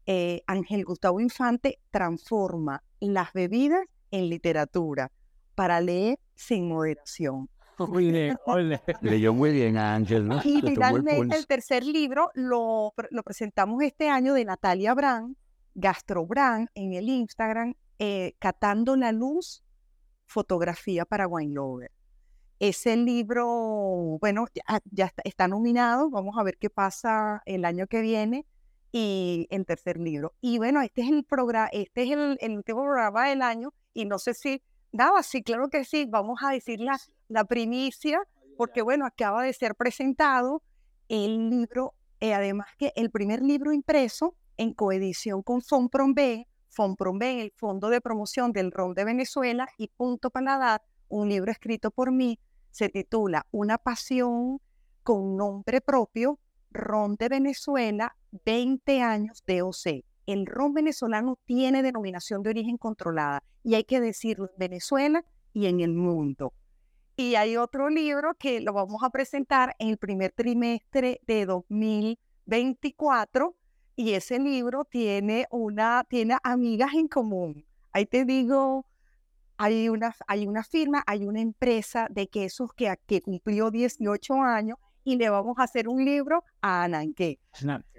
eh, 0.05 0.41
Ángel 0.47 0.85
Gustavo 0.85 1.19
Infante 1.19 1.79
transforma 1.91 2.81
las 3.01 3.33
bebidas 3.33 3.85
en 4.09 4.29
literatura 4.29 5.11
para 5.53 5.81
leer 5.81 6.17
sin 6.33 6.69
moderación. 6.69 7.49
Oye, 7.93 8.35
oye. 8.45 8.81
Leyó 9.01 9.33
muy 9.33 9.51
bien 9.51 9.77
a 9.77 9.93
Ángel, 9.93 10.27
¿no? 10.27 10.41
Y 10.43 10.59
el 10.59 10.69
finalmente 10.69 11.35
el 11.35 11.45
tercer 11.45 11.85
libro 11.85 12.31
lo, 12.33 12.93
lo 13.11 13.23
presentamos 13.23 13.83
este 13.83 14.09
año 14.09 14.33
de 14.33 14.45
Natalia 14.45 14.93
Brand, 14.95 15.35
Gastro 15.75 16.25
Brand, 16.25 16.69
en 16.73 16.93
el 16.93 17.07
Instagram, 17.07 17.75
eh, 17.99 18.33
Catando 18.39 18.95
la 18.95 19.11
Luz, 19.11 19.63
fotografía 20.25 21.05
para 21.05 21.27
Wine 21.27 21.53
Lover. 21.53 21.91
Ese 22.59 22.97
libro, 22.97 23.45
bueno, 24.19 24.47
ya, 24.53 24.79
ya 24.91 25.05
está, 25.05 25.21
está 25.23 25.47
nominado, 25.47 26.09
vamos 26.09 26.35
a 26.39 26.43
ver 26.43 26.57
qué 26.57 26.71
pasa 26.71 27.43
el 27.45 27.63
año 27.63 27.85
que 27.85 28.01
viene 28.01 28.47
y 28.91 29.47
el 29.51 29.67
tercer 29.67 29.97
libro. 29.97 30.33
Y 30.41 30.57
bueno, 30.57 30.81
este 30.81 31.03
es 31.03 31.09
el 31.09 31.23
programa, 31.23 31.69
este 31.71 32.03
es 32.03 32.11
el, 32.11 32.37
el 32.41 32.57
último 32.57 32.81
programa 32.81 33.29
del 33.29 33.43
año 33.43 33.73
y 33.93 34.05
no 34.05 34.17
sé 34.17 34.33
si, 34.33 34.63
nada, 34.91 35.21
sí, 35.21 35.43
claro 35.43 35.69
que 35.69 35.85
sí, 35.85 36.05
vamos 36.09 36.39
a 36.43 36.51
decir 36.51 36.79
la, 37.27 37.45
primicia, 37.45 38.21
porque 38.57 38.81
bueno, 38.81 39.05
acaba 39.05 39.43
de 39.43 39.53
ser 39.53 39.75
presentado 39.75 40.63
el 41.09 41.49
libro, 41.49 41.93
eh, 42.19 42.33
además 42.33 42.67
que 42.77 42.93
el 42.95 43.11
primer 43.11 43.41
libro 43.41 43.71
impreso 43.71 44.35
en 44.57 44.73
coedición 44.73 45.43
con 45.43 45.61
FONPROMB, 45.61 46.45
FONPROMB, 46.69 47.23
el 47.23 47.53
Fondo 47.55 47.89
de 47.89 48.01
Promoción 48.01 48.51
del 48.51 48.71
Ron 48.71 48.93
de 48.93 49.05
Venezuela 49.05 49.67
y 49.77 49.87
Punto 49.89 50.29
Paladar, 50.29 50.81
un 51.09 51.29
libro 51.29 51.51
escrito 51.51 51.91
por 51.91 52.11
mí, 52.11 52.39
se 52.71 52.89
titula 52.89 53.45
Una 53.51 53.77
pasión 53.77 54.59
con 55.03 55.37
nombre 55.37 55.81
propio, 55.81 56.39
Ron 56.69 57.15
de 57.15 57.29
Venezuela, 57.29 58.15
20 58.45 59.01
años 59.01 59.43
de 59.45 59.61
OC. 59.61 60.03
El 60.25 60.45
ron 60.45 60.73
venezolano 60.73 61.39
tiene 61.45 61.81
denominación 61.81 62.43
de 62.43 62.49
origen 62.49 62.77
controlada 62.77 63.41
y 63.63 63.75
hay 63.75 63.85
que 63.85 64.01
decirlo 64.01 64.49
en 64.51 64.59
Venezuela 64.59 65.23
y 65.53 65.67
en 65.67 65.79
el 65.79 65.93
mundo. 65.93 66.53
Y 67.19 67.33
hay 67.33 67.57
otro 67.57 67.89
libro 67.89 68.35
que 68.35 68.61
lo 68.61 68.73
vamos 68.73 69.01
a 69.01 69.09
presentar 69.09 69.75
en 69.79 69.89
el 69.89 69.97
primer 69.97 70.33
trimestre 70.33 71.19
de 71.25 71.47
2024 71.47 73.55
y 73.95 74.13
ese 74.13 74.37
libro 74.37 74.85
tiene 74.85 75.47
una 75.49 76.05
tiene 76.07 76.37
amigas 76.43 76.93
en 76.93 77.07
común. 77.07 77.65
Ahí 77.91 78.05
te 78.05 78.23
digo, 78.23 78.85
hay 79.57 79.89
una, 79.89 80.15
hay 80.27 80.45
una 80.45 80.63
firma, 80.63 81.03
hay 81.07 81.25
una 81.25 81.41
empresa 81.41 82.05
de 82.11 82.27
quesos 82.27 82.71
que, 82.73 82.95
que 83.07 83.23
cumplió 83.23 83.71
18 83.71 84.35
años 84.35 84.77
y 85.03 85.15
le 85.15 85.31
vamos 85.31 85.57
a 85.57 85.63
hacer 85.63 85.87
un 85.87 86.05
libro 86.05 86.43
a 86.61 86.83
Ananqué. 86.83 87.39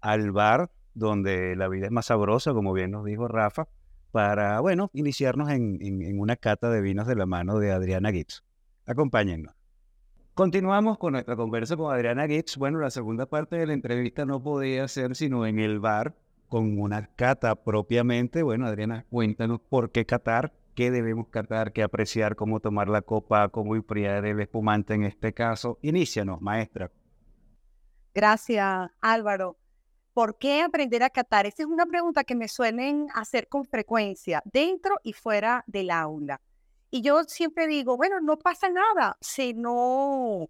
al 0.00 0.32
bar 0.32 0.70
donde 0.94 1.54
la 1.56 1.68
vida 1.68 1.86
es 1.86 1.92
más 1.92 2.06
sabrosa, 2.06 2.52
como 2.54 2.72
bien 2.72 2.90
nos 2.90 3.04
dijo 3.04 3.28
Rafa, 3.28 3.68
para, 4.10 4.60
bueno, 4.60 4.90
iniciarnos 4.94 5.50
en, 5.50 5.78
en- 5.82 6.02
en 6.02 6.18
una 6.18 6.36
cata 6.36 6.70
de 6.70 6.80
vinos 6.80 7.06
de 7.06 7.14
la 7.16 7.26
mano 7.26 7.58
de 7.58 7.70
Adriana 7.70 8.10
Gibbs. 8.10 8.42
Acompáñennos. 8.86 9.54
Continuamos 10.34 10.98
con 10.98 11.12
nuestra 11.12 11.36
conversa 11.36 11.76
con 11.76 11.92
Adriana 11.92 12.26
Gibbs. 12.26 12.56
Bueno, 12.56 12.78
la 12.78 12.90
segunda 12.90 13.26
parte 13.26 13.56
de 13.56 13.66
la 13.66 13.72
entrevista 13.74 14.24
no 14.24 14.42
podía 14.42 14.88
ser 14.88 15.14
sino 15.16 15.44
en 15.46 15.58
el 15.58 15.80
bar 15.80 16.14
con 16.48 16.78
una 16.78 17.06
cata 17.14 17.54
propiamente. 17.54 18.42
Bueno, 18.42 18.66
Adriana, 18.66 19.04
cuéntanos 19.10 19.60
por 19.60 19.90
qué 19.90 20.06
catar, 20.06 20.52
qué 20.74 20.90
debemos 20.90 21.28
catar, 21.28 21.72
qué 21.72 21.82
apreciar, 21.82 22.36
cómo 22.36 22.60
tomar 22.60 22.88
la 22.88 23.02
copa, 23.02 23.48
cómo 23.48 23.76
enfriar 23.76 24.24
el 24.24 24.40
espumante 24.40 24.94
en 24.94 25.04
este 25.04 25.32
caso. 25.32 25.78
Inícianos, 25.82 26.40
maestra. 26.40 26.90
Gracias, 28.14 28.90
Álvaro. 29.00 29.58
¿Por 30.14 30.38
qué 30.38 30.62
aprender 30.62 31.04
a 31.04 31.10
catar? 31.10 31.46
Esa 31.46 31.62
es 31.62 31.68
una 31.68 31.86
pregunta 31.86 32.24
que 32.24 32.34
me 32.34 32.48
suelen 32.48 33.06
hacer 33.14 33.46
con 33.48 33.64
frecuencia, 33.64 34.42
dentro 34.44 34.96
y 35.04 35.12
fuera 35.12 35.62
del 35.68 35.90
aula. 35.90 36.40
Y 36.90 37.02
yo 37.02 37.22
siempre 37.24 37.66
digo, 37.66 37.96
bueno, 37.96 38.18
no 38.20 38.38
pasa 38.38 38.68
nada 38.70 39.16
si 39.20 39.54
no 39.54 40.48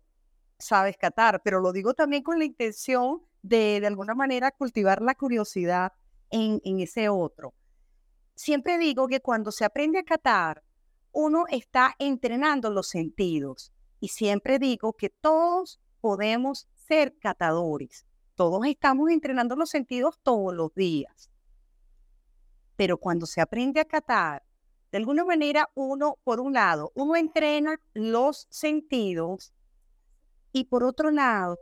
sabes 0.58 0.96
catar, 0.96 1.42
pero 1.42 1.60
lo 1.60 1.72
digo 1.72 1.94
también 1.94 2.22
con 2.22 2.38
la 2.38 2.44
intención 2.44 3.22
de, 3.42 3.80
de 3.80 3.86
alguna 3.86 4.14
manera, 4.14 4.50
cultivar 4.50 5.02
la 5.02 5.14
curiosidad 5.14 5.92
en, 6.30 6.60
en 6.64 6.80
ese 6.80 7.08
otro. 7.08 7.54
Siempre 8.34 8.78
digo 8.78 9.08
que 9.08 9.20
cuando 9.20 9.50
se 9.50 9.64
aprende 9.64 9.98
a 9.98 10.04
catar, 10.04 10.62
uno 11.12 11.44
está 11.48 11.94
entrenando 11.98 12.70
los 12.70 12.88
sentidos. 12.88 13.72
Y 14.00 14.08
siempre 14.08 14.58
digo 14.58 14.92
que 14.92 15.10
todos 15.10 15.80
podemos 16.00 16.68
ser 16.74 17.16
catadores. 17.18 18.06
Todos 18.34 18.64
estamos 18.66 19.10
entrenando 19.10 19.56
los 19.56 19.70
sentidos 19.70 20.18
todos 20.22 20.54
los 20.54 20.72
días. 20.74 21.30
Pero 22.76 22.98
cuando 22.98 23.26
se 23.26 23.40
aprende 23.40 23.80
a 23.80 23.84
catar, 23.84 24.44
de 24.92 24.98
alguna 24.98 25.24
manera 25.24 25.68
uno, 25.74 26.18
por 26.22 26.40
un 26.40 26.52
lado, 26.52 26.92
uno 26.94 27.16
entrena 27.16 27.80
los 27.92 28.46
sentidos 28.48 29.52
y 30.52 30.64
por 30.64 30.84
otro 30.84 31.10
lado, 31.10 31.58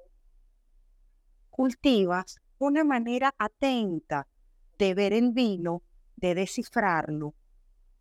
cultivas 1.56 2.38
una 2.58 2.84
manera 2.84 3.34
atenta 3.38 4.28
de 4.78 4.92
ver 4.92 5.14
el 5.14 5.32
vino, 5.32 5.82
de 6.16 6.34
descifrarlo, 6.34 7.34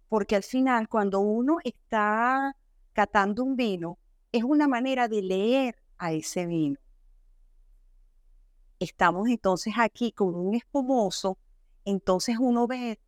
porque 0.10 0.36
al 0.36 0.44
final 0.44 0.90
cuando 0.90 1.22
uno 1.22 1.60
está 1.64 2.54
catando 2.92 3.46
un 3.46 3.56
vino, 3.56 3.98
es 4.34 4.44
una 4.44 4.68
manera 4.68 5.08
de 5.08 5.22
leer 5.22 5.78
a 5.98 6.12
ese 6.12 6.46
vino. 6.46 6.78
Estamos 8.78 9.30
entonces 9.30 9.76
aquí 9.78 10.12
con 10.12 10.36
un 10.36 10.56
espumoso, 10.56 11.38
entonces 11.86 12.36
uno 12.38 12.68
ve, 12.68 13.00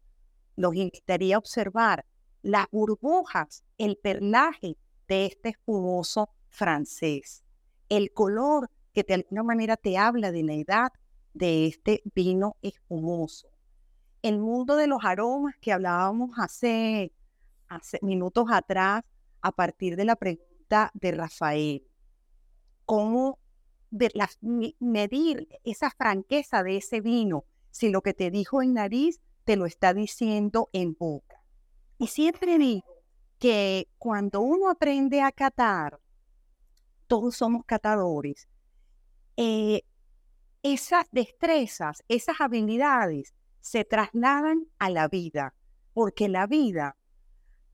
los 0.56 0.74
invitaría 0.76 1.36
a 1.36 1.40
observar 1.40 2.06
las 2.42 2.68
burbujas, 2.72 3.66
el 3.78 3.98
perlaje 3.98 4.78
de 5.10 5.26
este 5.26 5.50
espumoso 5.50 6.30
francés, 6.48 7.44
el 7.90 8.14
color 8.14 8.70
que 8.98 9.04
de 9.04 9.14
alguna 9.14 9.44
manera 9.44 9.78
te 9.78 9.96
habla 9.96 10.32
de 10.32 10.42
la 10.42 10.56
edad 10.56 10.92
de 11.36 11.68
este 11.68 12.02
vino 12.16 12.58
espumoso. 12.64 13.48
El 14.24 14.40
mundo 14.40 14.76
de 14.76 14.88
los 14.88 15.06
aromas 15.06 15.54
que 15.62 15.72
hablábamos 15.72 16.32
hace, 16.40 17.14
minutos 18.02 18.48
atrás 18.50 19.04
a 19.42 19.52
partir 19.52 19.98
de 19.98 20.06
la 20.06 20.16
pregunta 20.16 20.90
de 20.96 21.12
Rafael. 21.12 21.88
Cómo 22.86 23.38
medir 24.80 25.48
esa 25.64 25.92
franqueza 25.92 26.64
de 26.64 26.78
ese 26.78 27.00
vino, 27.00 27.46
si 27.70 27.90
lo 27.90 28.02
que 28.02 28.16
te 28.16 28.32
dijo 28.32 28.64
en 28.64 28.74
nariz 28.74 29.22
te 29.44 29.58
lo 29.58 29.68
está 29.68 29.94
diciendo 29.94 30.72
en 30.74 30.96
boca. 30.96 31.44
Y 32.00 32.08
siempre 32.08 32.58
digo 32.58 32.88
que 33.38 33.90
cuando 34.00 34.42
uno 34.42 34.72
aprende 34.72 35.22
a 35.22 35.32
catar, 35.32 36.00
todos 37.06 37.36
somos 37.36 37.64
catadores, 37.64 38.48
eh, 39.38 39.84
esas 40.64 41.06
destrezas, 41.12 42.04
esas 42.08 42.42
habilidades 42.42 43.34
se 43.62 43.86
trasladan 43.86 44.68
a 44.80 44.90
la 44.90 45.08
vida, 45.08 45.54
porque 45.94 46.28
la 46.28 46.48
vida, 46.48 46.98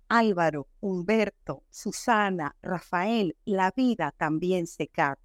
Álvaro, 0.09 0.68
Humberto, 0.82 1.64
Susana, 1.70 2.55
Rafael, 2.61 3.36
la 3.45 3.72
vida 3.72 4.14
también 4.16 4.68
se 4.68 4.88
cata. 4.88 5.22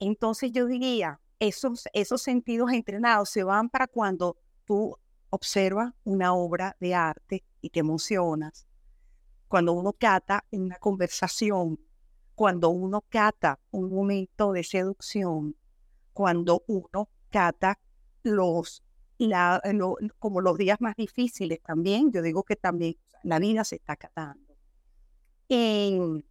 Entonces 0.00 0.52
yo 0.52 0.66
diría, 0.66 1.20
esos, 1.38 1.84
esos 1.92 2.22
sentidos 2.22 2.72
entrenados 2.72 3.30
se 3.30 3.44
van 3.44 3.68
para 3.68 3.86
cuando 3.86 4.36
tú 4.64 4.96
observas 5.30 5.92
una 6.04 6.34
obra 6.34 6.76
de 6.80 6.94
arte 6.94 7.44
y 7.60 7.70
te 7.70 7.80
emocionas, 7.80 8.66
cuando 9.48 9.72
uno 9.72 9.92
cata 9.92 10.44
una 10.50 10.76
conversación, 10.76 11.78
cuando 12.34 12.70
uno 12.70 13.04
cata 13.08 13.60
un 13.70 13.90
momento 13.90 14.52
de 14.52 14.64
seducción, 14.64 15.56
cuando 16.12 16.64
uno 16.66 17.08
cata 17.30 17.78
los, 18.22 18.82
la, 19.18 19.60
como 20.18 20.40
los 20.40 20.58
días 20.58 20.80
más 20.80 20.96
difíciles 20.96 21.60
también, 21.62 22.12
yo 22.12 22.22
digo 22.22 22.42
que 22.42 22.56
también 22.56 22.96
la 23.22 23.38
vida 23.38 23.64
se 23.64 23.76
está 23.76 23.96
catando. 23.96 24.54
En, 25.48 26.24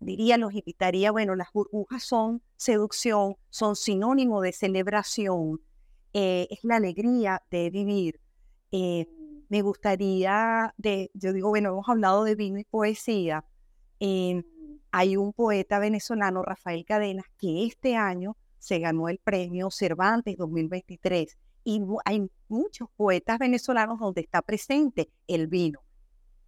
diría, 0.00 0.38
los 0.38 0.54
invitaría, 0.54 1.10
bueno, 1.12 1.34
las 1.36 1.52
burbujas 1.52 2.02
son 2.02 2.42
seducción, 2.56 3.36
son 3.50 3.76
sinónimo 3.76 4.40
de 4.40 4.52
celebración, 4.52 5.60
eh, 6.12 6.46
es 6.50 6.60
la 6.62 6.76
alegría 6.76 7.42
de 7.50 7.70
vivir. 7.70 8.20
Eh, 8.72 9.06
me 9.48 9.62
gustaría, 9.62 10.74
de, 10.78 11.10
yo 11.14 11.32
digo, 11.32 11.48
bueno, 11.50 11.70
hemos 11.70 11.88
hablado 11.88 12.24
de 12.24 12.34
vino 12.34 12.58
y 12.58 12.64
poesía. 12.64 13.44
Eh, 14.00 14.42
hay 14.96 15.16
un 15.16 15.32
poeta 15.32 15.80
venezolano, 15.80 16.44
Rafael 16.44 16.84
Cadenas, 16.84 17.26
que 17.36 17.66
este 17.66 17.96
año 17.96 18.36
se 18.60 18.78
ganó 18.78 19.08
el 19.08 19.18
premio 19.18 19.68
Cervantes 19.72 20.36
2023. 20.36 21.36
Y 21.64 21.82
hay 22.04 22.30
muchos 22.46 22.88
poetas 22.94 23.40
venezolanos 23.40 23.98
donde 23.98 24.20
está 24.20 24.40
presente 24.40 25.10
el 25.26 25.48
vino. 25.48 25.80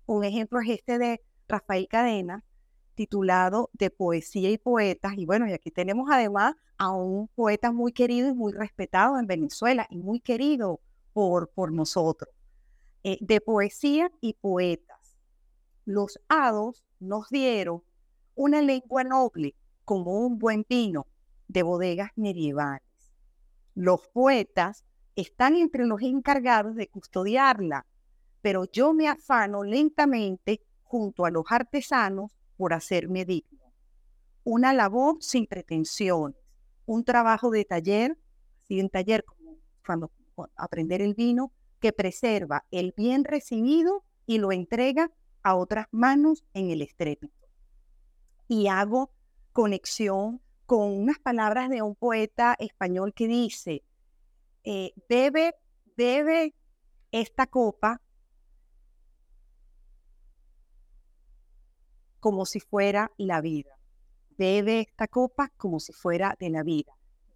Un 0.06 0.22
ejemplo 0.22 0.60
es 0.60 0.68
este 0.68 0.96
de 0.96 1.20
Rafael 1.48 1.88
Cadenas, 1.88 2.44
titulado 2.94 3.68
De 3.72 3.90
Poesía 3.90 4.48
y 4.50 4.58
Poetas. 4.58 5.14
Y 5.16 5.26
bueno, 5.26 5.48
y 5.48 5.52
aquí 5.52 5.72
tenemos 5.72 6.08
además 6.08 6.54
a 6.78 6.92
un 6.92 7.26
poeta 7.26 7.72
muy 7.72 7.90
querido 7.90 8.28
y 8.28 8.34
muy 8.34 8.52
respetado 8.52 9.18
en 9.18 9.26
Venezuela 9.26 9.88
y 9.90 9.96
muy 9.96 10.20
querido 10.20 10.78
por, 11.12 11.50
por 11.50 11.72
nosotros. 11.72 12.32
Eh, 13.02 13.18
de 13.20 13.40
Poesía 13.40 14.08
y 14.20 14.34
Poetas. 14.34 15.16
Los 15.84 16.20
hados 16.28 16.84
nos 17.00 17.28
dieron 17.28 17.82
una 18.36 18.62
lengua 18.62 19.02
noble 19.02 19.54
como 19.84 20.20
un 20.20 20.38
buen 20.38 20.64
vino 20.68 21.06
de 21.48 21.62
bodegas 21.62 22.10
medievales. 22.16 22.82
Los 23.74 24.08
poetas 24.08 24.84
están 25.16 25.56
entre 25.56 25.86
los 25.86 26.02
encargados 26.02 26.76
de 26.76 26.88
custodiarla, 26.88 27.86
pero 28.42 28.64
yo 28.66 28.92
me 28.92 29.08
afano 29.08 29.64
lentamente 29.64 30.60
junto 30.84 31.24
a 31.24 31.30
los 31.30 31.44
artesanos 31.50 32.30
por 32.56 32.74
hacerme 32.74 33.24
digno. 33.24 33.72
Una 34.44 34.72
labor 34.72 35.16
sin 35.20 35.46
pretensiones, 35.46 36.38
un 36.84 37.04
trabajo 37.04 37.50
de 37.50 37.64
taller, 37.64 38.16
así 38.62 38.78
en 38.78 38.90
taller 38.90 39.24
como 39.24 39.56
cuando 39.84 40.10
aprender 40.56 41.00
el 41.00 41.14
vino, 41.14 41.52
que 41.80 41.92
preserva 41.92 42.64
el 42.70 42.92
bien 42.96 43.24
recibido 43.24 44.04
y 44.26 44.38
lo 44.38 44.52
entrega 44.52 45.10
a 45.42 45.54
otras 45.54 45.86
manos 45.90 46.44
en 46.54 46.70
el 46.70 46.82
estrépito. 46.82 47.35
Y 48.48 48.68
hago 48.68 49.10
conexión 49.52 50.40
con 50.66 50.92
unas 50.92 51.18
palabras 51.18 51.70
de 51.70 51.82
un 51.82 51.94
poeta 51.94 52.56
español 52.58 53.14
que 53.14 53.28
dice, 53.28 53.84
eh, 54.64 54.92
bebe, 55.08 55.54
bebe 55.96 56.54
esta 57.12 57.46
copa 57.46 58.00
como 62.20 62.44
si 62.44 62.60
fuera 62.60 63.12
la 63.16 63.40
vida. 63.40 63.78
Bebe 64.36 64.80
esta 64.80 65.06
copa 65.06 65.52
como 65.56 65.78
si 65.78 65.92
fuera 65.92 66.36
de 66.38 66.50
la 66.50 66.62
vida. 66.62 66.92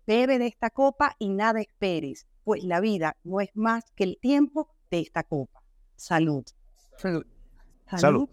Bebe 0.07 0.39
de 0.39 0.49
esta 0.49 0.71
copa 0.71 1.15
y 1.19 1.29
nada 1.29 1.61
esperes, 1.61 2.27
pues 2.43 2.65
la 2.65 2.81
vida 2.81 3.17
no 3.23 3.41
es 3.41 3.51
más 3.55 3.85
que 3.95 4.05
el 4.05 4.19
tiempo 4.21 4.69
de 4.91 4.99
esta 4.99 5.23
copa. 5.23 5.63
Salud. 5.95 6.45
Salud. 6.97 7.25
Salud. 7.97 8.29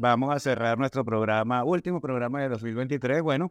Vamos 0.00 0.32
a 0.32 0.38
cerrar 0.38 0.78
nuestro 0.78 1.04
programa, 1.04 1.64
último 1.64 2.00
programa 2.00 2.40
de 2.40 2.48
2023. 2.50 3.20
Bueno, 3.20 3.50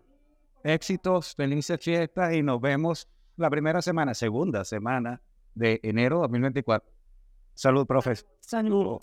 éxitos, 0.63 1.35
felices 1.35 1.77
fiestas 1.81 2.33
y 2.33 2.41
nos 2.41 2.61
vemos 2.61 3.09
la 3.35 3.49
primera 3.49 3.81
semana, 3.81 4.13
segunda 4.13 4.63
semana 4.63 5.21
de 5.55 5.81
enero 5.83 6.19
2024. 6.19 6.89
Salud, 7.53 7.85
profes. 7.85 8.25
Salud. 8.39 9.01